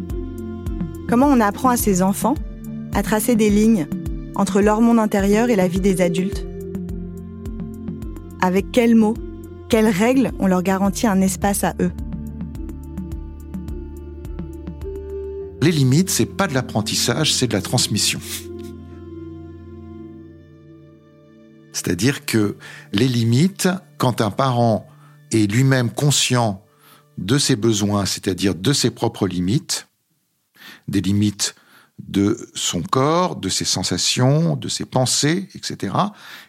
Comment 1.08 1.26
on 1.26 1.40
apprend 1.40 1.70
à 1.70 1.76
ses 1.76 2.02
enfants 2.02 2.34
à 2.96 3.02
tracer 3.02 3.36
des 3.36 3.50
lignes 3.50 3.86
entre 4.36 4.62
leur 4.62 4.80
monde 4.80 4.98
intérieur 4.98 5.50
et 5.50 5.56
la 5.56 5.68
vie 5.68 5.80
des 5.80 6.00
adultes 6.00 6.46
Avec 8.40 8.72
quels 8.72 8.94
mots, 8.94 9.16
quelles 9.68 9.88
règles 9.88 10.32
on 10.38 10.46
leur 10.46 10.62
garantit 10.62 11.06
un 11.06 11.20
espace 11.20 11.62
à 11.62 11.74
eux? 11.78 11.92
Les 15.60 15.72
limites, 15.72 16.08
c'est 16.08 16.24
pas 16.24 16.46
de 16.46 16.54
l'apprentissage, 16.54 17.34
c'est 17.34 17.48
de 17.48 17.52
la 17.52 17.60
transmission. 17.60 18.18
C'est-à-dire 21.72 22.24
que 22.24 22.56
les 22.94 23.08
limites, 23.08 23.68
quand 23.98 24.22
un 24.22 24.30
parent 24.30 24.86
est 25.32 25.52
lui-même 25.52 25.90
conscient 25.90 26.64
de 27.18 27.36
ses 27.36 27.56
besoins, 27.56 28.06
c'est-à-dire 28.06 28.54
de 28.54 28.72
ses 28.72 28.90
propres 28.90 29.28
limites, 29.28 29.86
des 30.88 31.02
limites 31.02 31.55
de 31.98 32.50
son 32.54 32.82
corps, 32.82 33.36
de 33.36 33.48
ses 33.48 33.64
sensations, 33.64 34.56
de 34.56 34.68
ses 34.68 34.84
pensées, 34.84 35.48
etc., 35.54 35.94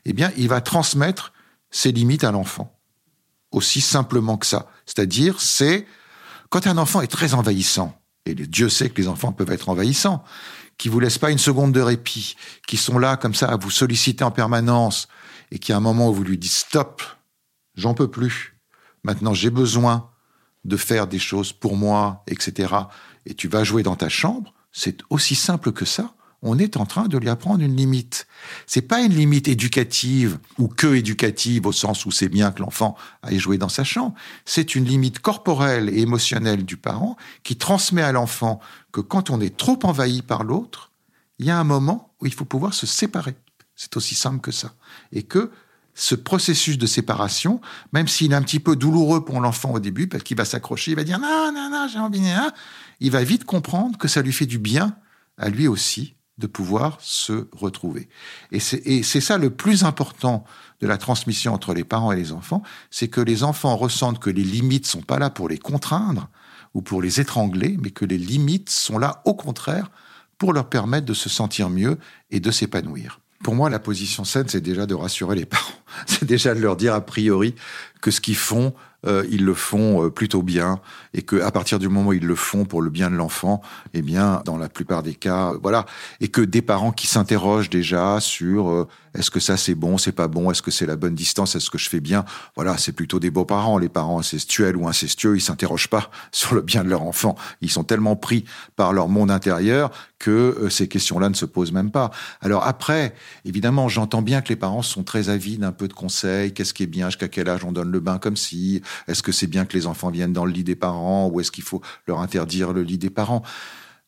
eh 0.06 0.14
bien, 0.14 0.32
il 0.38 0.50
va 0.50 0.62
transmettre 0.62 1.34
ses 1.72 1.92
limites 1.92 2.24
à 2.24 2.32
l'enfant. 2.32 2.78
Aussi 3.52 3.82
simplement 3.82 4.38
que 4.38 4.46
ça. 4.46 4.70
C'est-à-dire, 4.86 5.40
c'est 5.40 5.88
quand 6.50 6.68
un 6.68 6.78
enfant 6.78 7.02
est 7.02 7.08
très 7.08 7.34
envahissant, 7.34 8.00
et 8.26 8.36
Dieu 8.36 8.70
sait 8.70 8.90
que 8.90 9.02
les 9.02 9.08
enfants 9.08 9.32
peuvent 9.32 9.52
être 9.52 9.70
envahissants, 9.70 10.24
qui 10.78 10.90
vous 10.90 11.00
laissent 11.00 11.18
pas 11.18 11.32
une 11.32 11.38
seconde 11.38 11.72
de 11.72 11.82
répit, 11.82 12.36
qui 12.68 12.78
sont 12.78 13.00
là 13.00 13.18
comme 13.18 13.34
ça 13.34 13.48
à 13.48 13.58
vous 13.58 13.72
solliciter 13.72 14.24
en 14.24 14.32
permanence, 14.32 15.08
et 15.52 15.60
qui 15.60 15.72
a 15.72 15.78
un 15.78 15.82
moment 15.82 16.10
où 16.10 16.14
vous 16.14 16.24
lui 16.24 16.38
dites 16.38 16.52
stop, 16.52 17.02
j'en 17.76 17.94
peux 17.94 18.10
plus, 18.10 18.56
maintenant 19.04 19.34
j'ai 19.34 19.50
besoin 19.50 20.10
de 20.66 20.78
faire 20.78 21.08
des 21.08 21.20
choses 21.20 21.54
pour 21.54 21.78
moi, 21.78 22.24
etc., 22.28 22.74
et 23.26 23.34
tu 23.34 23.48
vas 23.48 23.64
jouer 23.64 23.84
dans 23.84 23.96
ta 23.96 24.10
chambre, 24.10 24.54
c'est 24.78 25.00
aussi 25.10 25.34
simple 25.34 25.72
que 25.72 25.86
ça. 25.86 26.14
On 26.44 26.60
est 26.60 26.78
en 26.78 26.86
train 26.86 27.08
de 27.08 27.18
lui 27.18 27.30
apprendre 27.30 27.64
une 27.64 27.76
limite. 27.76 28.28
C'est 28.68 28.84
pas 28.84 29.02
une 29.02 29.12
limite 29.12 29.48
éducative 29.48 30.38
ou 30.60 30.68
que 30.68 30.94
éducative 30.94 31.66
au 31.66 31.72
sens 31.72 32.06
où 32.06 32.12
c'est 32.12 32.30
bien 32.30 32.52
que 32.52 32.62
l'enfant 32.62 32.96
aille 33.24 33.40
jouer 33.40 33.58
dans 33.58 33.70
sa 33.70 33.84
chambre. 33.84 34.14
C'est 34.46 34.76
une 34.76 34.86
limite 34.86 35.18
corporelle 35.18 35.90
et 35.90 36.02
émotionnelle 36.02 36.64
du 36.64 36.78
parent 36.78 37.18
qui 37.42 37.56
transmet 37.56 38.04
à 38.04 38.12
l'enfant 38.12 38.60
que 38.92 39.02
quand 39.02 39.32
on 39.32 39.42
est 39.42 39.58
trop 39.58 39.80
envahi 39.82 40.22
par 40.22 40.44
l'autre, 40.44 40.92
il 41.40 41.48
y 41.48 41.50
a 41.50 41.58
un 41.58 41.64
moment 41.64 42.14
où 42.22 42.28
il 42.28 42.34
faut 42.34 42.46
pouvoir 42.46 42.76
se 42.76 42.86
séparer. 42.86 43.36
C'est 43.76 43.98
aussi 43.98 44.14
simple 44.14 44.42
que 44.42 44.52
ça. 44.52 44.76
Et 45.12 45.24
que 45.24 45.52
ce 45.96 46.14
processus 46.14 46.78
de 46.78 46.86
séparation, 46.86 47.60
même 47.92 48.08
s'il 48.08 48.32
est 48.32 48.36
un 48.36 48.44
petit 48.44 48.60
peu 48.60 48.76
douloureux 48.76 49.26
pour 49.26 49.42
l'enfant 49.42 49.72
au 49.72 49.80
début, 49.80 50.08
parce 50.08 50.22
qu'il 50.22 50.38
va 50.38 50.46
s'accrocher, 50.46 50.92
il 50.92 50.96
va 50.96 51.04
dire 51.04 51.18
non, 51.18 51.52
non, 51.52 51.70
non, 51.72 51.88
j'ai 51.92 51.98
envie, 51.98 52.30
hein, 52.30 52.54
il 53.00 53.12
va 53.12 53.24
vite 53.24 53.46
comprendre 53.46 53.98
que 53.98 54.08
ça 54.08 54.22
lui 54.22 54.34
fait 54.34 54.46
du 54.46 54.60
bien 54.60 54.96
à 55.38 55.50
lui 55.50 55.68
aussi 55.68 56.16
de 56.38 56.48
pouvoir 56.48 56.98
se 57.02 57.48
retrouver. 57.52 58.10
Et 58.52 58.60
c'est 58.60 59.22
ça 59.22 59.38
le 59.38 59.50
plus 59.50 59.84
important 59.84 60.44
de 60.82 60.88
la 60.88 60.98
transmission 60.98 61.54
entre 61.54 61.74
les 61.74 61.84
parents 61.84 62.12
et 62.12 62.16
les 62.16 62.32
enfants, 62.32 62.62
c'est 62.92 63.08
que 63.08 63.22
les 63.22 63.44
enfants 63.44 63.76
ressentent 63.76 64.20
que 64.20 64.30
les 64.30 64.44
limites 64.44 64.86
sont 64.86 65.02
pas 65.02 65.18
là 65.18 65.32
pour 65.32 65.50
les 65.50 65.58
contraindre 65.58 66.30
ou 66.76 66.82
pour 66.82 67.02
les 67.02 67.20
étrangler, 67.20 67.78
mais 67.82 67.90
que 67.90 68.06
les 68.06 68.20
limites 68.20 68.70
sont 68.70 69.00
là 69.00 69.22
au 69.26 69.34
contraire 69.34 69.90
pour 70.38 70.54
leur 70.54 70.70
permettre 70.70 71.08
de 71.08 71.16
se 71.16 71.30
sentir 71.30 71.70
mieux 71.70 71.98
et 72.30 72.40
de 72.40 72.52
s'épanouir. 72.52 73.20
Pour 73.44 73.56
moi, 73.56 73.70
la 73.70 73.80
position 73.80 74.24
saine, 74.24 74.48
c'est 74.48 74.62
déjà 74.62 74.86
de 74.86 74.94
rassurer 74.94 75.36
les 75.36 75.46
parents. 75.48 75.74
C'est 76.06 76.26
déjà 76.26 76.54
de 76.54 76.60
leur 76.60 76.76
dire 76.76 76.94
a 76.94 77.02
priori 77.02 77.56
que 78.02 78.12
ce 78.12 78.22
qu'ils 78.22 78.36
font, 78.36 78.74
euh, 79.08 79.26
ils 79.30 79.46
le 79.46 79.54
font 79.54 80.04
euh, 80.04 80.10
plutôt 80.10 80.44
bien 80.44 80.80
et 81.14 81.22
que 81.22 81.42
à 81.42 81.52
partir 81.52 81.80
du 81.80 81.88
moment 81.88 82.10
où 82.10 82.14
ils 82.14 82.26
le 82.26 82.36
font 82.36 82.66
pour 82.66 82.82
le 82.82 82.90
bien 82.90 83.10
de 83.10 83.16
l'enfant, 83.16 83.62
eh 83.94 84.02
bien, 84.02 84.42
dans 84.46 84.58
la 84.58 84.70
plupart 84.70 85.02
des 85.02 85.16
cas, 85.16 85.52
euh, 85.54 85.60
voilà, 85.62 85.86
et 86.20 86.28
que 86.28 86.42
des 86.42 86.62
parents 86.62 86.92
qui 86.92 87.08
s'interrogent 87.08 87.70
déjà 87.70 88.20
sur 88.20 88.88
est-ce 89.16 89.32
que 89.32 89.40
ça 89.40 89.58
c'est 89.58 89.76
bon, 89.76 89.98
c'est 89.98 90.12
pas 90.12 90.28
bon, 90.28 90.52
est-ce 90.52 90.62
que 90.62 90.72
c'est 90.72 90.86
la 90.86 90.96
bonne 90.96 91.16
distance, 91.16 91.56
est-ce 91.56 91.72
que 91.72 91.78
je 91.78 91.90
fais 91.90 92.00
bien, 92.00 92.26
voilà, 92.56 92.78
c'est 92.78 92.92
plutôt 92.92 93.20
des 93.20 93.32
beaux 93.32 93.46
parents. 93.46 93.78
Les 93.78 93.90
parents 93.90 94.20
incestuels 94.20 94.76
ou 94.78 94.88
incestueux, 94.88 95.36
ils 95.36 95.42
s'interrogent 95.42 95.90
pas 95.90 96.12
sur 96.32 96.54
le 96.54 96.62
bien 96.62 96.84
de 96.84 96.90
leur 96.90 97.04
enfant. 97.04 97.36
Ils 97.62 97.72
sont 97.72 97.84
tellement 97.84 98.16
pris 98.16 98.46
par 98.76 98.94
leur 98.94 99.08
monde 99.08 99.32
intérieur 99.32 99.92
que 100.20 100.68
ces 100.70 100.88
questions-là 100.88 101.30
ne 101.30 101.36
se 101.36 101.46
posent 101.46 101.72
même 101.72 101.92
pas. 101.92 102.12
Alors 102.42 102.66
après, 102.66 103.14
évidemment, 103.46 103.88
j'entends 103.88 104.22
bien 104.22 104.42
que 104.42 104.50
les 104.50 104.56
parents 104.56 104.82
sont 104.82 105.04
très 105.04 105.30
avides 105.30 105.62
d'un 105.62 105.72
peu 105.72 105.88
de 105.88 105.94
conseils. 105.94 106.54
Qu'est-ce 106.54 106.74
qui 106.74 106.84
est 106.84 106.88
bien, 106.88 107.08
jusqu'à 107.10 107.28
quel 107.28 107.50
âge 107.50 107.64
on 107.64 107.72
donne 107.72 107.92
le 107.92 108.00
bain 108.00 108.18
comme 108.18 108.38
si, 108.38 108.82
est-ce 109.08 109.24
que 109.24 109.32
c'est 109.32 109.48
bien 109.48 109.66
que 109.66 109.74
les 109.78 109.88
enfants 109.88 110.10
viennent 110.10 110.34
dans 110.34 110.46
le 110.46 110.52
lit 110.52 110.64
des 110.64 110.76
parents 110.76 111.28
ou 111.28 111.40
est-ce 111.40 111.52
qu'il 111.52 111.64
faut 111.64 111.82
leur 112.08 112.20
interdire 112.20 112.74
le 112.74 112.84
lit 112.84 112.98
des 112.98 113.10
parents? 113.10 113.44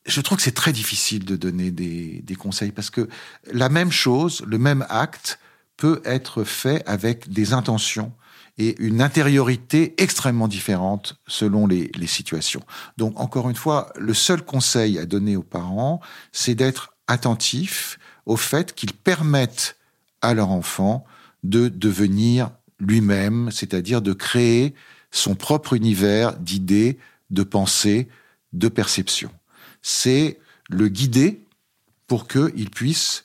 Je 0.06 0.20
trouve 0.20 0.38
que 0.38 0.42
c'est 0.42 0.52
très 0.52 0.72
difficile 0.72 1.24
de 1.24 1.36
donner 1.36 1.70
des, 1.70 2.36
conseils 2.38 2.72
parce 2.72 2.90
que 2.90 3.08
la 3.52 3.68
même 3.68 3.92
chose, 3.92 4.42
le 4.46 4.58
même 4.58 4.86
acte 4.88 5.38
peut 5.76 6.00
être 6.04 6.44
fait 6.44 6.82
avec 6.86 7.30
des 7.30 7.52
intentions 7.52 8.12
et 8.58 8.76
une 8.82 9.00
intériorité 9.00 9.94
extrêmement 9.98 10.48
différente 10.48 11.18
selon 11.26 11.66
les, 11.66 11.90
les 11.94 12.06
situations. 12.06 12.62
Donc 12.96 13.18
encore 13.20 13.48
une 13.48 13.56
fois, 13.56 13.92
le 13.96 14.14
seul 14.14 14.42
conseil 14.42 14.98
à 14.98 15.06
donner 15.06 15.36
aux 15.36 15.42
parents, 15.42 16.00
c'est 16.32 16.54
d'être 16.54 16.94
attentif 17.06 17.98
au 18.26 18.36
fait 18.36 18.74
qu'ils 18.74 18.92
permettent 18.92 19.76
à 20.22 20.34
leur 20.34 20.50
enfant 20.50 21.04
de 21.42 21.68
devenir 21.68 22.50
lui-même, 22.80 23.50
c'est-à-dire 23.50 24.02
de 24.02 24.12
créer 24.12 24.74
son 25.10 25.34
propre 25.34 25.74
univers 25.74 26.36
d'idées, 26.36 26.98
de 27.30 27.42
pensées, 27.42 28.08
de 28.52 28.68
perceptions. 28.68 29.30
C'est 29.82 30.38
le 30.68 30.88
guider 30.88 31.44
pour 32.06 32.26
qu'il 32.26 32.70
puisse 32.70 33.24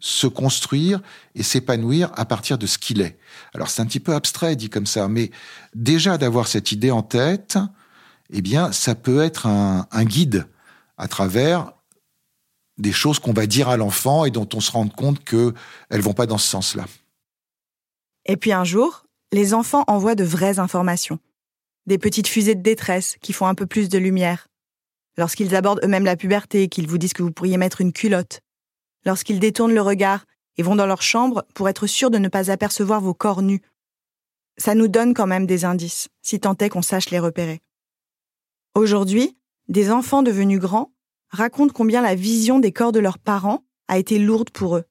se 0.00 0.26
construire 0.26 1.00
et 1.34 1.42
s'épanouir 1.42 2.10
à 2.16 2.24
partir 2.24 2.58
de 2.58 2.66
ce 2.66 2.78
qu'il 2.78 3.00
est. 3.00 3.16
Alors 3.54 3.70
c'est 3.70 3.80
un 3.80 3.86
petit 3.86 4.00
peu 4.00 4.14
abstrait 4.14 4.56
dit 4.56 4.68
comme 4.68 4.86
ça, 4.86 5.08
mais 5.08 5.30
déjà 5.74 6.18
d'avoir 6.18 6.46
cette 6.46 6.72
idée 6.72 6.90
en 6.90 7.02
tête, 7.02 7.58
eh 8.30 8.42
bien 8.42 8.72
ça 8.72 8.94
peut 8.94 9.22
être 9.22 9.46
un, 9.46 10.04
guide 10.04 10.46
à 10.98 11.08
travers 11.08 11.72
des 12.76 12.92
choses 12.92 13.18
qu'on 13.18 13.32
va 13.32 13.46
dire 13.46 13.68
à 13.68 13.76
l'enfant 13.76 14.24
et 14.24 14.30
dont 14.30 14.48
on 14.52 14.60
se 14.60 14.72
rend 14.72 14.88
compte 14.88 15.24
qu'elles 15.24 16.00
vont 16.00 16.12
pas 16.12 16.26
dans 16.26 16.38
ce 16.38 16.48
sens-là. 16.48 16.84
Et 18.26 18.36
puis 18.36 18.52
un 18.52 18.64
jour, 18.64 19.06
les 19.32 19.54
enfants 19.54 19.84
envoient 19.86 20.14
de 20.14 20.24
vraies 20.24 20.58
informations. 20.58 21.18
Des 21.86 21.98
petites 21.98 22.28
fusées 22.28 22.54
de 22.54 22.62
détresse 22.62 23.16
qui 23.20 23.32
font 23.32 23.46
un 23.46 23.54
peu 23.54 23.66
plus 23.66 23.88
de 23.88 23.98
lumière. 23.98 24.48
Lorsqu'ils 25.16 25.54
abordent 25.54 25.80
eux-mêmes 25.84 26.04
la 26.04 26.16
puberté, 26.16 26.68
qu'ils 26.68 26.88
vous 26.88 26.98
disent 26.98 27.12
que 27.12 27.22
vous 27.22 27.32
pourriez 27.32 27.56
mettre 27.56 27.80
une 27.80 27.92
culotte. 27.92 28.40
Lorsqu'ils 29.04 29.40
détournent 29.40 29.74
le 29.74 29.82
regard 29.82 30.24
et 30.56 30.62
vont 30.62 30.76
dans 30.76 30.86
leur 30.86 31.02
chambre 31.02 31.44
pour 31.54 31.68
être 31.68 31.86
sûrs 31.86 32.10
de 32.10 32.18
ne 32.18 32.28
pas 32.28 32.50
apercevoir 32.50 33.00
vos 33.00 33.14
corps 33.14 33.42
nus. 33.42 33.60
Ça 34.56 34.74
nous 34.74 34.88
donne 34.88 35.14
quand 35.14 35.26
même 35.26 35.46
des 35.46 35.64
indices, 35.64 36.08
si 36.22 36.40
tant 36.40 36.56
est 36.56 36.68
qu'on 36.68 36.82
sache 36.82 37.10
les 37.10 37.18
repérer. 37.18 37.60
Aujourd'hui, 38.74 39.36
des 39.68 39.90
enfants 39.90 40.22
devenus 40.22 40.60
grands 40.60 40.92
racontent 41.30 41.72
combien 41.72 42.02
la 42.02 42.14
vision 42.14 42.58
des 42.58 42.72
corps 42.72 42.92
de 42.92 43.00
leurs 43.00 43.18
parents 43.18 43.64
a 43.88 43.98
été 43.98 44.18
lourde 44.18 44.50
pour 44.50 44.76
eux. 44.76 44.84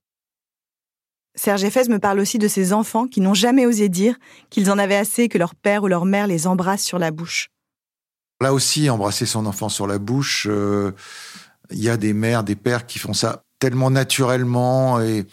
Serge 1.36 1.63
Effès 1.63 1.88
me 1.89 2.00
parle 2.00 2.19
aussi 2.19 2.38
de 2.38 2.48
ces 2.48 2.74
enfants 2.74 3.08
qui 3.08 3.19
n'ont 3.19 3.34
jamais 3.34 3.65
osé 3.65 3.89
dire 3.89 4.15
qu'ils 4.50 4.69
en 4.69 4.78
avaient 4.78 4.96
assez 4.96 5.30
que 5.30 5.38
leur 5.38 5.56
père 5.56 5.84
ou 5.84 5.88
leur 5.88 6.06
mère 6.06 6.28
les 6.28 6.46
embrasse 6.46 6.84
sur 6.84 7.00
la 7.00 7.12
bouche. 7.12 7.50
Là 8.41 8.54
aussi, 8.54 8.89
embrasser 8.89 9.26
son 9.26 9.46
enfant 9.46 9.69
sur 9.69 9.88
la 9.88 9.98
bouche, 9.98 10.48
euh, 10.50 10.91
il 11.72 11.82
y 11.82 11.89
a 11.89 11.98
des 11.98 12.13
mères, 12.13 12.43
des 12.43 12.56
pères 12.56 12.86
qui 12.86 13.00
font 13.00 13.13
ça 13.13 13.43
tellement 13.58 13.89
naturellement 13.89 15.00
et 15.00 15.26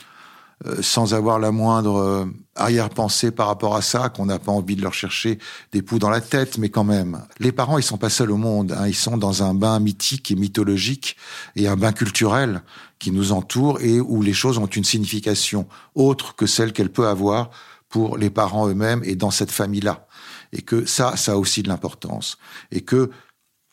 euh, 0.66 0.82
sans 0.82 1.14
avoir 1.14 1.38
la 1.38 1.52
moindre 1.52 1.96
euh, 1.96 2.26
arrière-pensée 2.54 3.30
par 3.30 3.46
rapport 3.46 3.76
à 3.76 3.82
ça, 3.82 4.10
qu'on 4.10 4.26
n'a 4.26 4.38
pas 4.38 4.52
envie 4.52 4.76
de 4.76 4.82
leur 4.82 4.92
chercher 4.92 5.38
des 5.72 5.80
poux 5.80 5.98
dans 5.98 6.10
la 6.10 6.20
tête, 6.20 6.58
mais 6.58 6.68
quand 6.68 6.84
même. 6.84 7.22
Les 7.38 7.50
parents, 7.50 7.78
ils 7.78 7.82
sont 7.82 7.96
pas 7.96 8.10
seuls 8.10 8.30
au 8.30 8.36
monde, 8.36 8.72
hein, 8.72 8.86
ils 8.86 8.94
sont 8.94 9.16
dans 9.16 9.42
un 9.42 9.54
bain 9.54 9.80
mythique 9.80 10.30
et 10.30 10.34
mythologique 10.34 11.16
et 11.56 11.66
un 11.66 11.76
bain 11.76 11.92
culturel 11.92 12.62
qui 13.00 13.10
nous 13.10 13.32
entoure 13.32 13.80
et 13.80 13.98
où 13.98 14.22
les 14.22 14.32
choses 14.32 14.58
ont 14.58 14.66
une 14.66 14.84
signification 14.84 15.66
autre 15.96 16.36
que 16.36 16.46
celle 16.46 16.72
qu'elle 16.72 16.92
peut 16.92 17.08
avoir 17.08 17.50
pour 17.88 18.16
les 18.16 18.30
parents 18.30 18.68
eux-mêmes 18.68 19.02
et 19.04 19.16
dans 19.16 19.32
cette 19.32 19.50
famille-là. 19.50 20.06
Et 20.52 20.62
que 20.62 20.84
ça, 20.84 21.16
ça 21.16 21.32
a 21.32 21.36
aussi 21.36 21.64
de 21.64 21.68
l'importance. 21.68 22.38
Et 22.70 22.82
que 22.82 23.10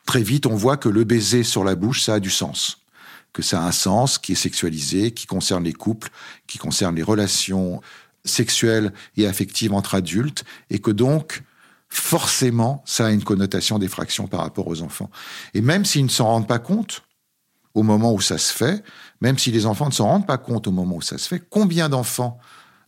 très 0.07 0.23
vite, 0.23 0.47
on 0.47 0.55
voit 0.55 0.77
que 0.77 0.89
le 0.89 1.03
baiser 1.03 1.43
sur 1.43 1.63
la 1.63 1.75
bouche, 1.75 2.01
ça 2.01 2.15
a 2.15 2.19
du 2.19 2.31
sens 2.31 2.79
que 3.37 3.43
ça 3.43 3.61
a 3.61 3.67
un 3.67 3.71
sens 3.71 4.17
qui 4.17 4.31
est 4.31 4.35
sexualisé, 4.35 5.11
qui 5.11 5.27
concerne 5.27 5.63
les 5.63 5.73
couples, 5.73 6.09
qui 6.47 6.57
concerne 6.57 6.95
les 6.95 7.03
relations 7.03 7.81
sexuelles 8.25 8.91
et 9.15 9.27
affectives 9.27 9.73
entre 9.73 9.93
adultes, 9.93 10.43
et 10.71 10.79
que 10.79 10.89
donc, 10.89 11.43
forcément, 11.87 12.83
ça 12.87 13.05
a 13.05 13.11
une 13.11 13.23
connotation 13.23 13.77
d'effraction 13.77 14.25
par 14.25 14.39
rapport 14.39 14.67
aux 14.67 14.81
enfants. 14.81 15.11
Et 15.53 15.61
même 15.61 15.85
s'ils 15.85 16.05
ne 16.05 16.09
s'en 16.09 16.25
rendent 16.25 16.47
pas 16.47 16.57
compte, 16.57 17.03
au 17.75 17.83
moment 17.83 18.11
où 18.11 18.21
ça 18.21 18.39
se 18.39 18.51
fait, 18.51 18.83
même 19.21 19.38
si 19.38 19.51
les 19.51 19.65
enfants 19.65 19.88
ne 19.88 19.93
s'en 19.93 20.08
rendent 20.08 20.27
pas 20.27 20.38
compte 20.38 20.67
au 20.67 20.71
moment 20.71 20.97
où 20.97 21.01
ça 21.01 21.17
se 21.17 21.27
fait, 21.27 21.43
combien 21.49 21.89
d'enfants 21.89 22.39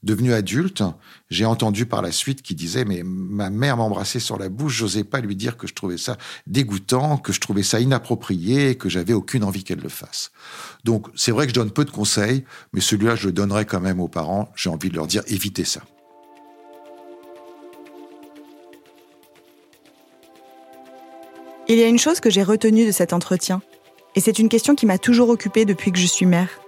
devenu 0.04 0.34
adulte, 0.34 0.84
j'ai 1.30 1.46
entendu 1.46 1.86
par 1.86 2.02
la 2.02 2.12
suite 2.12 2.42
qui 2.42 2.56
disait 2.56 2.86
mais 2.86 3.02
ma 3.04 3.50
mère 3.50 3.78
m'embrassait 3.78 4.20
sur 4.20 4.38
la 4.38 4.50
bouche, 4.50 4.76
j'osais 4.76 5.04
pas 5.04 5.20
lui 5.20 5.36
dire 5.36 5.58
que 5.58 5.68
je 5.68 5.74
trouvais 5.74 5.98
ça 5.98 6.18
dégoûtant, 6.48 7.18
que 7.18 7.34
je 7.34 7.40
trouvais 7.40 7.64
ça 7.64 7.80
inapproprié, 7.80 8.76
que 8.76 8.88
j'avais 8.90 9.14
aucune 9.14 9.44
envie 9.44 9.64
qu'elle 9.64 9.80
le 9.80 9.90
fasse. 9.90 10.32
Donc 10.86 11.08
c'est 11.16 11.32
vrai 11.32 11.48
que 11.48 11.50
je 11.50 11.56
donne 11.56 11.72
peu 11.72 11.84
de 11.84 11.92
conseils, 11.92 12.46
mais 12.74 12.82
celui-là 12.82 13.16
je 13.16 13.28
le 13.28 13.34
donnerai 13.34 13.66
quand 13.66 13.82
même 13.82 14.00
aux 14.00 14.08
parents. 14.08 14.50
J'ai 14.56 14.70
envie 14.70 14.90
de 14.90 14.96
leur 14.96 15.08
dire 15.08 15.24
évitez 15.28 15.66
ça. 15.66 15.82
Il 21.68 21.78
y 21.78 21.84
a 21.84 21.88
une 21.88 22.00
chose 22.00 22.20
que 22.20 22.32
j'ai 22.32 22.42
retenue 22.42 22.88
de 22.88 22.92
cet 22.92 23.14
entretien, 23.14 23.62
et 24.20 24.22
c'est 24.22 24.38
une 24.38 24.50
question 24.50 24.76
qui 24.76 24.86
m'a 24.86 24.98
toujours 24.98 25.30
occupée 25.30 25.64
depuis 25.64 25.94
que 25.94 25.98
je 25.98 26.06
suis 26.06 26.26
mère. 26.26 26.60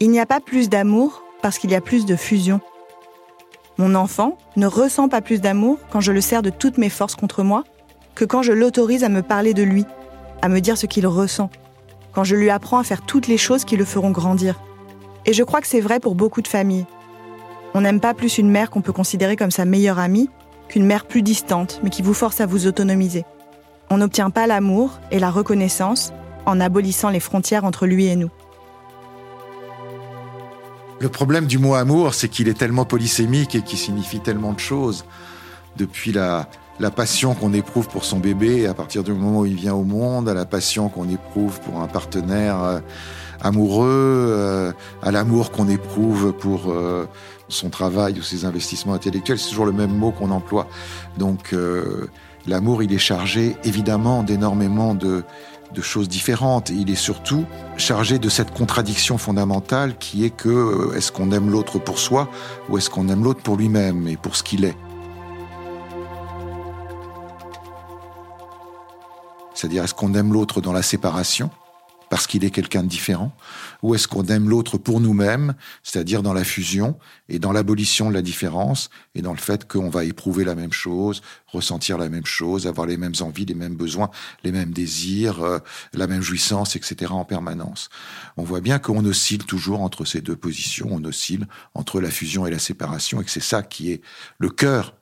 Il 0.00 0.10
n'y 0.10 0.20
a 0.20 0.26
pas 0.26 0.38
plus 0.38 0.68
d'amour 0.68 1.24
parce 1.40 1.56
qu'il 1.56 1.70
y 1.70 1.74
a 1.74 1.80
plus 1.80 2.04
de 2.04 2.14
fusion. 2.14 2.60
Mon 3.78 3.94
enfant 3.94 4.36
ne 4.54 4.66
ressent 4.66 5.08
pas 5.08 5.22
plus 5.22 5.40
d'amour 5.40 5.78
quand 5.90 6.02
je 6.02 6.12
le 6.12 6.20
sers 6.20 6.42
de 6.42 6.50
toutes 6.50 6.76
mes 6.76 6.90
forces 6.90 7.14
contre 7.14 7.42
moi 7.42 7.64
que 8.14 8.26
quand 8.26 8.42
je 8.42 8.52
l'autorise 8.52 9.02
à 9.02 9.08
me 9.08 9.22
parler 9.22 9.54
de 9.54 9.62
lui, 9.62 9.86
à 10.42 10.50
me 10.50 10.60
dire 10.60 10.76
ce 10.76 10.84
qu'il 10.84 11.06
ressent, 11.06 11.48
quand 12.12 12.24
je 12.24 12.36
lui 12.36 12.50
apprends 12.50 12.80
à 12.80 12.84
faire 12.84 13.00
toutes 13.00 13.28
les 13.28 13.38
choses 13.38 13.64
qui 13.64 13.78
le 13.78 13.86
feront 13.86 14.10
grandir. 14.10 14.60
Et 15.24 15.32
je 15.32 15.42
crois 15.42 15.62
que 15.62 15.66
c'est 15.66 15.80
vrai 15.80 16.00
pour 16.00 16.16
beaucoup 16.16 16.42
de 16.42 16.48
familles. 16.48 16.84
On 17.72 17.80
n'aime 17.80 17.98
pas 17.98 18.12
plus 18.12 18.36
une 18.36 18.50
mère 18.50 18.68
qu'on 18.68 18.82
peut 18.82 18.92
considérer 18.92 19.36
comme 19.36 19.50
sa 19.50 19.64
meilleure 19.64 19.98
amie 19.98 20.28
qu'une 20.68 20.84
mère 20.84 21.06
plus 21.06 21.22
distante, 21.22 21.80
mais 21.82 21.88
qui 21.88 22.02
vous 22.02 22.12
force 22.12 22.42
à 22.42 22.46
vous 22.46 22.66
autonomiser. 22.66 23.24
On 23.88 23.96
n'obtient 23.96 24.28
pas 24.28 24.46
l'amour 24.46 25.00
et 25.10 25.18
la 25.18 25.30
reconnaissance 25.30 26.12
en 26.46 26.60
abolissant 26.60 27.10
les 27.10 27.20
frontières 27.20 27.64
entre 27.64 27.86
lui 27.86 28.06
et 28.06 28.16
nous. 28.16 28.30
Le 30.98 31.08
problème 31.10 31.46
du 31.46 31.58
mot 31.58 31.74
amour, 31.74 32.14
c'est 32.14 32.28
qu'il 32.28 32.48
est 32.48 32.58
tellement 32.58 32.86
polysémique 32.86 33.54
et 33.54 33.62
qu'il 33.62 33.78
signifie 33.78 34.20
tellement 34.20 34.54
de 34.54 34.60
choses. 34.60 35.04
Depuis 35.76 36.10
la, 36.10 36.48
la 36.80 36.90
passion 36.90 37.34
qu'on 37.34 37.52
éprouve 37.52 37.88
pour 37.88 38.04
son 38.04 38.18
bébé 38.18 38.66
à 38.66 38.74
partir 38.74 39.02
du 39.02 39.12
moment 39.12 39.40
où 39.40 39.46
il 39.46 39.54
vient 39.54 39.74
au 39.74 39.84
monde, 39.84 40.28
à 40.28 40.34
la 40.34 40.44
passion 40.44 40.88
qu'on 40.88 41.08
éprouve 41.08 41.60
pour 41.60 41.80
un 41.80 41.86
partenaire 41.86 42.62
euh, 42.62 42.80
amoureux, 43.40 44.26
euh, 44.28 44.72
à 45.02 45.10
l'amour 45.10 45.50
qu'on 45.52 45.68
éprouve 45.68 46.32
pour 46.32 46.70
euh, 46.70 47.06
son 47.48 47.70
travail 47.70 48.18
ou 48.18 48.22
ses 48.22 48.44
investissements 48.44 48.94
intellectuels, 48.94 49.38
c'est 49.38 49.50
toujours 49.50 49.66
le 49.66 49.72
même 49.72 49.92
mot 49.92 50.10
qu'on 50.10 50.30
emploie. 50.30 50.66
Donc 51.16 51.54
l'amour, 52.46 52.82
il 52.82 52.92
est 52.92 52.98
chargé 52.98 53.56
évidemment 53.62 54.24
d'énormément 54.24 54.94
de, 54.94 55.22
de 55.76 55.82
choses 55.82 56.08
différentes. 56.08 56.70
Il 56.70 56.90
est 56.90 56.96
surtout 56.96 57.44
chargé 57.76 58.18
de 58.18 58.28
cette 58.28 58.52
contradiction 58.52 59.18
fondamentale 59.18 59.96
qui 59.98 60.24
est 60.24 60.30
que 60.30 60.48
euh, 60.48 60.96
est-ce 60.96 61.12
qu'on 61.12 61.30
aime 61.30 61.50
l'autre 61.50 61.78
pour 61.78 61.98
soi 61.98 62.28
ou 62.68 62.78
est-ce 62.78 62.90
qu'on 62.90 63.08
aime 63.08 63.22
l'autre 63.22 63.42
pour 63.42 63.56
lui-même 63.56 64.08
et 64.08 64.16
pour 64.16 64.34
ce 64.34 64.42
qu'il 64.42 64.64
est? 64.64 64.76
C'est-à-dire 69.54 69.84
est-ce 69.84 69.94
qu'on 69.94 70.14
aime 70.14 70.32
l'autre 70.32 70.60
dans 70.60 70.72
la 70.72 70.82
séparation 70.82 71.50
parce 72.08 72.26
qu'il 72.26 72.44
est 72.44 72.50
quelqu'un 72.50 72.82
de 72.82 72.88
différent 72.88 73.36
Ou 73.82 73.94
est-ce 73.94 74.08
qu'on 74.08 74.24
aime 74.26 74.48
l'autre 74.48 74.78
pour 74.78 75.00
nous-mêmes, 75.00 75.54
c'est-à-dire 75.82 76.22
dans 76.22 76.32
la 76.32 76.44
fusion 76.44 76.98
et 77.28 77.38
dans 77.38 77.52
l'abolition 77.52 78.08
de 78.08 78.14
la 78.14 78.22
différence 78.22 78.90
et 79.14 79.22
dans 79.22 79.32
le 79.32 79.38
fait 79.38 79.66
qu'on 79.66 79.88
va 79.88 80.04
éprouver 80.04 80.44
la 80.44 80.54
même 80.54 80.72
chose, 80.72 81.22
ressentir 81.46 81.98
la 81.98 82.08
même 82.08 82.26
chose, 82.26 82.66
avoir 82.66 82.86
les 82.86 82.96
mêmes 82.96 83.14
envies, 83.20 83.44
les 83.44 83.54
mêmes 83.54 83.76
besoins, 83.76 84.10
les 84.44 84.52
mêmes 84.52 84.72
désirs, 84.72 85.42
euh, 85.42 85.58
la 85.92 86.06
même 86.06 86.22
jouissance, 86.22 86.76
etc. 86.76 87.12
en 87.12 87.24
permanence. 87.24 87.88
On 88.36 88.44
voit 88.44 88.60
bien 88.60 88.78
qu'on 88.78 89.04
oscille 89.04 89.44
toujours 89.44 89.80
entre 89.80 90.04
ces 90.04 90.20
deux 90.20 90.36
positions, 90.36 90.88
on 90.90 91.04
oscille 91.04 91.46
entre 91.74 92.00
la 92.00 92.10
fusion 92.10 92.46
et 92.46 92.50
la 92.50 92.58
séparation 92.58 93.20
et 93.20 93.24
que 93.24 93.30
c'est 93.30 93.40
ça 93.40 93.62
qui 93.62 93.92
est 93.92 94.00
le 94.38 94.50
cœur 94.50 94.94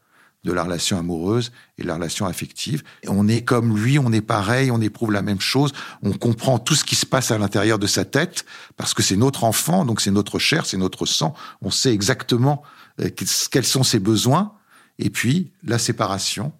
de 0.44 0.52
la 0.52 0.62
relation 0.62 0.98
amoureuse 0.98 1.52
et 1.78 1.82
de 1.82 1.88
la 1.88 1.94
relation 1.94 2.26
affective. 2.26 2.82
on 3.08 3.28
est 3.28 3.42
comme 3.42 3.76
lui, 3.76 3.98
on 3.98 4.12
est 4.12 4.20
pareil, 4.20 4.70
on 4.70 4.80
éprouve 4.80 5.10
la 5.10 5.22
même 5.22 5.40
chose, 5.40 5.72
on 6.02 6.12
comprend 6.12 6.58
tout 6.58 6.74
ce 6.74 6.84
qui 6.84 6.94
se 6.94 7.06
passe 7.06 7.30
à 7.30 7.38
l'intérieur 7.38 7.78
de 7.78 7.86
sa 7.86 8.04
tête, 8.04 8.44
parce 8.76 8.92
que 8.94 9.02
c'est 9.02 9.16
notre 9.16 9.44
enfant, 9.44 9.84
donc 9.84 10.00
c'est 10.00 10.10
notre 10.10 10.38
chair, 10.38 10.66
c'est 10.66 10.76
notre 10.76 11.06
sang, 11.06 11.34
on 11.62 11.70
sait 11.70 11.92
exactement 11.92 12.62
euh, 13.00 13.08
quels 13.08 13.64
sont 13.64 13.82
ses 13.82 13.98
besoins, 13.98 14.52
et 14.98 15.10
puis 15.10 15.50
la 15.64 15.78
séparation, 15.78 16.52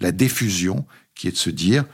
la 0.00 0.12
diffusion, 0.12 0.84
qui 1.14 1.28
est 1.28 1.32
de 1.32 1.36
se 1.36 1.50
dire, 1.50 1.84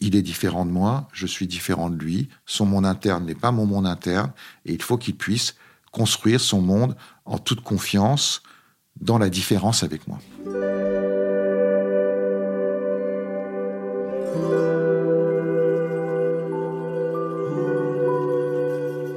il 0.00 0.16
est 0.16 0.22
différent 0.22 0.64
de 0.64 0.70
moi, 0.70 1.08
je 1.12 1.26
suis 1.26 1.46
différent 1.46 1.90
de 1.90 1.96
lui, 1.96 2.28
son 2.46 2.66
monde 2.66 2.86
interne 2.86 3.24
n'est 3.24 3.34
pas 3.34 3.50
mon 3.52 3.66
monde 3.66 3.86
interne, 3.86 4.32
et 4.66 4.74
il 4.74 4.82
faut 4.82 4.98
qu'il 4.98 5.16
puisse 5.16 5.54
construire 5.92 6.40
son 6.40 6.60
monde 6.60 6.94
en 7.24 7.38
toute 7.38 7.62
confiance, 7.62 8.42
dans 9.00 9.18
la 9.18 9.30
différence 9.30 9.82
avec 9.82 10.06
moi. 10.08 10.18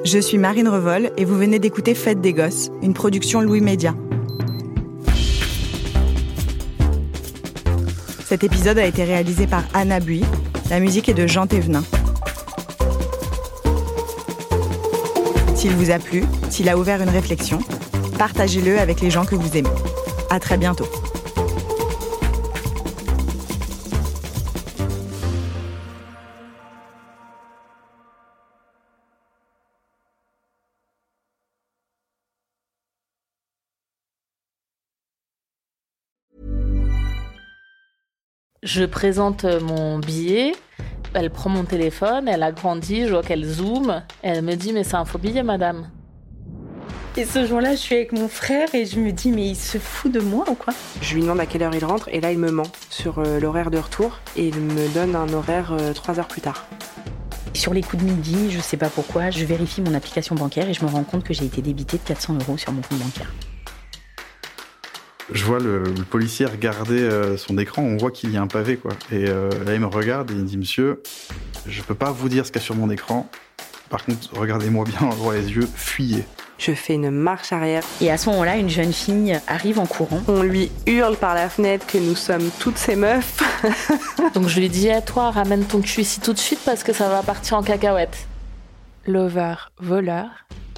Je 0.03 0.19
suis 0.19 0.37
Marine 0.37 0.67
Revol 0.67 1.11
et 1.15 1.25
vous 1.25 1.37
venez 1.37 1.59
d'écouter 1.59 1.95
Fête 1.95 2.19
des 2.21 2.33
Gosses, 2.33 2.69
une 2.81 2.93
production 2.93 3.39
Louis 3.39 3.61
Média. 3.61 3.95
Cet 8.25 8.43
épisode 8.43 8.77
a 8.77 8.85
été 8.85 9.03
réalisé 9.03 9.45
par 9.45 9.63
Anna 9.73 9.99
Bui. 9.99 10.23
La 10.69 10.79
musique 10.79 11.07
est 11.07 11.13
de 11.13 11.27
Jean 11.27 11.47
Thévenin. 11.47 11.83
S'il 15.55 15.71
vous 15.75 15.91
a 15.91 15.99
plu, 15.99 16.23
s'il 16.49 16.67
a 16.69 16.77
ouvert 16.77 17.01
une 17.01 17.09
réflexion, 17.09 17.59
partagez-le 18.21 18.77
avec 18.77 19.01
les 19.01 19.09
gens 19.09 19.25
que 19.25 19.33
vous 19.33 19.57
aimez. 19.57 19.67
À 20.29 20.39
très 20.39 20.55
bientôt. 20.55 20.85
Je 38.61 38.85
présente 38.85 39.45
mon 39.45 39.97
billet, 39.97 40.51
elle 41.15 41.31
prend 41.31 41.49
mon 41.49 41.63
téléphone, 41.63 42.27
elle 42.27 42.43
a 42.43 42.51
grandi, 42.51 43.07
je 43.07 43.13
vois 43.13 43.23
qu'elle 43.23 43.43
zoome, 43.43 44.03
elle 44.21 44.43
me 44.43 44.53
dit 44.53 44.73
mais 44.73 44.83
c'est 44.83 44.93
un 44.93 45.05
faux 45.05 45.17
billet 45.17 45.41
madame. 45.41 45.89
Et 47.17 47.25
ce 47.25 47.45
jour-là, 47.45 47.71
je 47.71 47.79
suis 47.79 47.95
avec 47.95 48.13
mon 48.13 48.29
frère 48.29 48.73
et 48.73 48.85
je 48.85 48.97
me 48.97 49.11
dis, 49.11 49.31
mais 49.31 49.49
il 49.49 49.55
se 49.57 49.77
fout 49.77 50.09
de 50.09 50.21
moi 50.21 50.45
ou 50.49 50.55
quoi? 50.55 50.73
Je 51.01 51.13
lui 51.13 51.21
demande 51.23 51.41
à 51.41 51.45
quelle 51.45 51.61
heure 51.61 51.75
il 51.75 51.83
rentre 51.83 52.07
et 52.07 52.21
là, 52.21 52.31
il 52.31 52.39
me 52.39 52.51
ment 52.51 52.71
sur 52.89 53.19
euh, 53.19 53.37
l'horaire 53.41 53.69
de 53.69 53.77
retour 53.77 54.21
et 54.37 54.47
il 54.47 54.57
me 54.57 54.87
donne 54.93 55.13
un 55.17 55.27
horaire 55.33 55.73
euh, 55.73 55.91
trois 55.91 56.19
heures 56.19 56.29
plus 56.29 56.39
tard. 56.39 56.65
Sur 57.53 57.73
les 57.73 57.81
coups 57.81 58.01
de 58.01 58.09
midi, 58.09 58.49
je 58.49 58.61
sais 58.61 58.77
pas 58.77 58.87
pourquoi, 58.87 59.29
je 59.29 59.43
vérifie 59.43 59.81
mon 59.81 59.93
application 59.93 60.35
bancaire 60.35 60.69
et 60.69 60.73
je 60.73 60.85
me 60.85 60.89
rends 60.89 61.03
compte 61.03 61.25
que 61.25 61.33
j'ai 61.33 61.43
été 61.43 61.61
débité 61.61 61.97
de 61.97 62.03
400 62.03 62.37
euros 62.39 62.57
sur 62.57 62.71
mon 62.71 62.81
compte 62.81 62.99
bancaire. 62.99 63.33
Je 65.33 65.43
vois 65.43 65.59
le, 65.59 65.83
policier 66.09 66.45
regarder 66.45 67.01
euh, 67.01 67.35
son 67.35 67.57
écran, 67.57 67.81
on 67.81 67.97
voit 67.97 68.11
qu'il 68.11 68.31
y 68.31 68.37
a 68.37 68.41
un 68.41 68.47
pavé, 68.47 68.77
quoi. 68.77 68.93
Et 69.11 69.25
là, 69.25 69.73
il 69.73 69.81
me 69.81 69.85
regarde 69.85 70.31
et 70.31 70.33
il 70.33 70.45
dit 70.45 70.57
Monsieur, 70.57 71.03
je 71.67 71.81
peux 71.81 71.95
pas 71.95 72.11
vous 72.11 72.29
dire 72.29 72.45
ce 72.45 72.53
qu'il 72.53 72.61
y 72.61 72.63
a 72.63 72.65
sur 72.65 72.75
mon 72.75 72.89
écran. 72.89 73.29
Par 73.89 74.05
contre, 74.05 74.33
regardez-moi 74.33 74.85
bien 74.85 75.09
droit 75.17 75.33
les 75.33 75.51
yeux, 75.51 75.67
fuyez. 75.75 76.23
Je 76.61 76.73
fais 76.73 76.93
une 76.93 77.09
marche 77.09 77.51
arrière. 77.53 77.83
Et 78.01 78.11
à 78.11 78.17
ce 78.17 78.29
moment-là, 78.29 78.55
une 78.57 78.69
jeune 78.69 78.93
fille 78.93 79.35
arrive 79.47 79.79
en 79.79 79.87
courant. 79.87 80.21
On 80.27 80.43
lui 80.43 80.71
hurle 80.85 81.17
par 81.17 81.33
la 81.33 81.49
fenêtre 81.49 81.87
que 81.87 81.97
nous 81.97 82.15
sommes 82.15 82.51
toutes 82.59 82.77
ces 82.77 82.95
meufs. 82.95 83.39
Donc 84.35 84.47
je 84.47 84.59
lui 84.59 84.69
dis 84.69 84.91
à 84.91 85.01
toi, 85.01 85.31
ramène 85.31 85.65
ton 85.65 85.81
cul 85.81 86.01
ici 86.01 86.19
tout 86.19 86.33
de 86.33 86.37
suite 86.37 86.59
parce 86.63 86.83
que 86.83 86.93
ça 86.93 87.09
va 87.09 87.23
partir 87.23 87.57
en 87.57 87.63
cacahuète. 87.63 88.27
Lover, 89.07 89.55
voleur, 89.79 90.27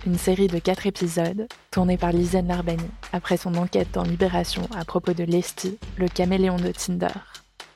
une 0.05 0.17
série 0.17 0.47
de 0.47 0.57
quatre 0.57 0.87
épisodes 0.87 1.47
tournée 1.69 1.97
par 1.97 2.13
Lisanne 2.13 2.47
Larbani 2.47 2.89
après 3.11 3.35
son 3.35 3.53
enquête 3.55 3.89
dans 3.91 4.03
Libération 4.03 4.61
à 4.79 4.85
propos 4.85 5.11
de 5.11 5.25
Lesty, 5.25 5.77
le 5.97 6.07
caméléon 6.07 6.55
de 6.55 6.71
Tinder, 6.71 7.07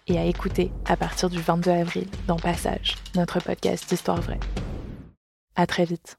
et 0.08 0.18
à 0.18 0.24
écouter 0.24 0.72
à 0.86 0.96
partir 0.96 1.30
du 1.30 1.42
22 1.42 1.72
avril 1.72 2.08
dans 2.26 2.38
Passage, 2.38 2.96
notre 3.16 3.42
podcast 3.42 3.90
d'histoire 3.90 4.22
vraie. 4.22 4.40
À 5.58 5.68
très 5.68 5.84
vite. 5.84 6.18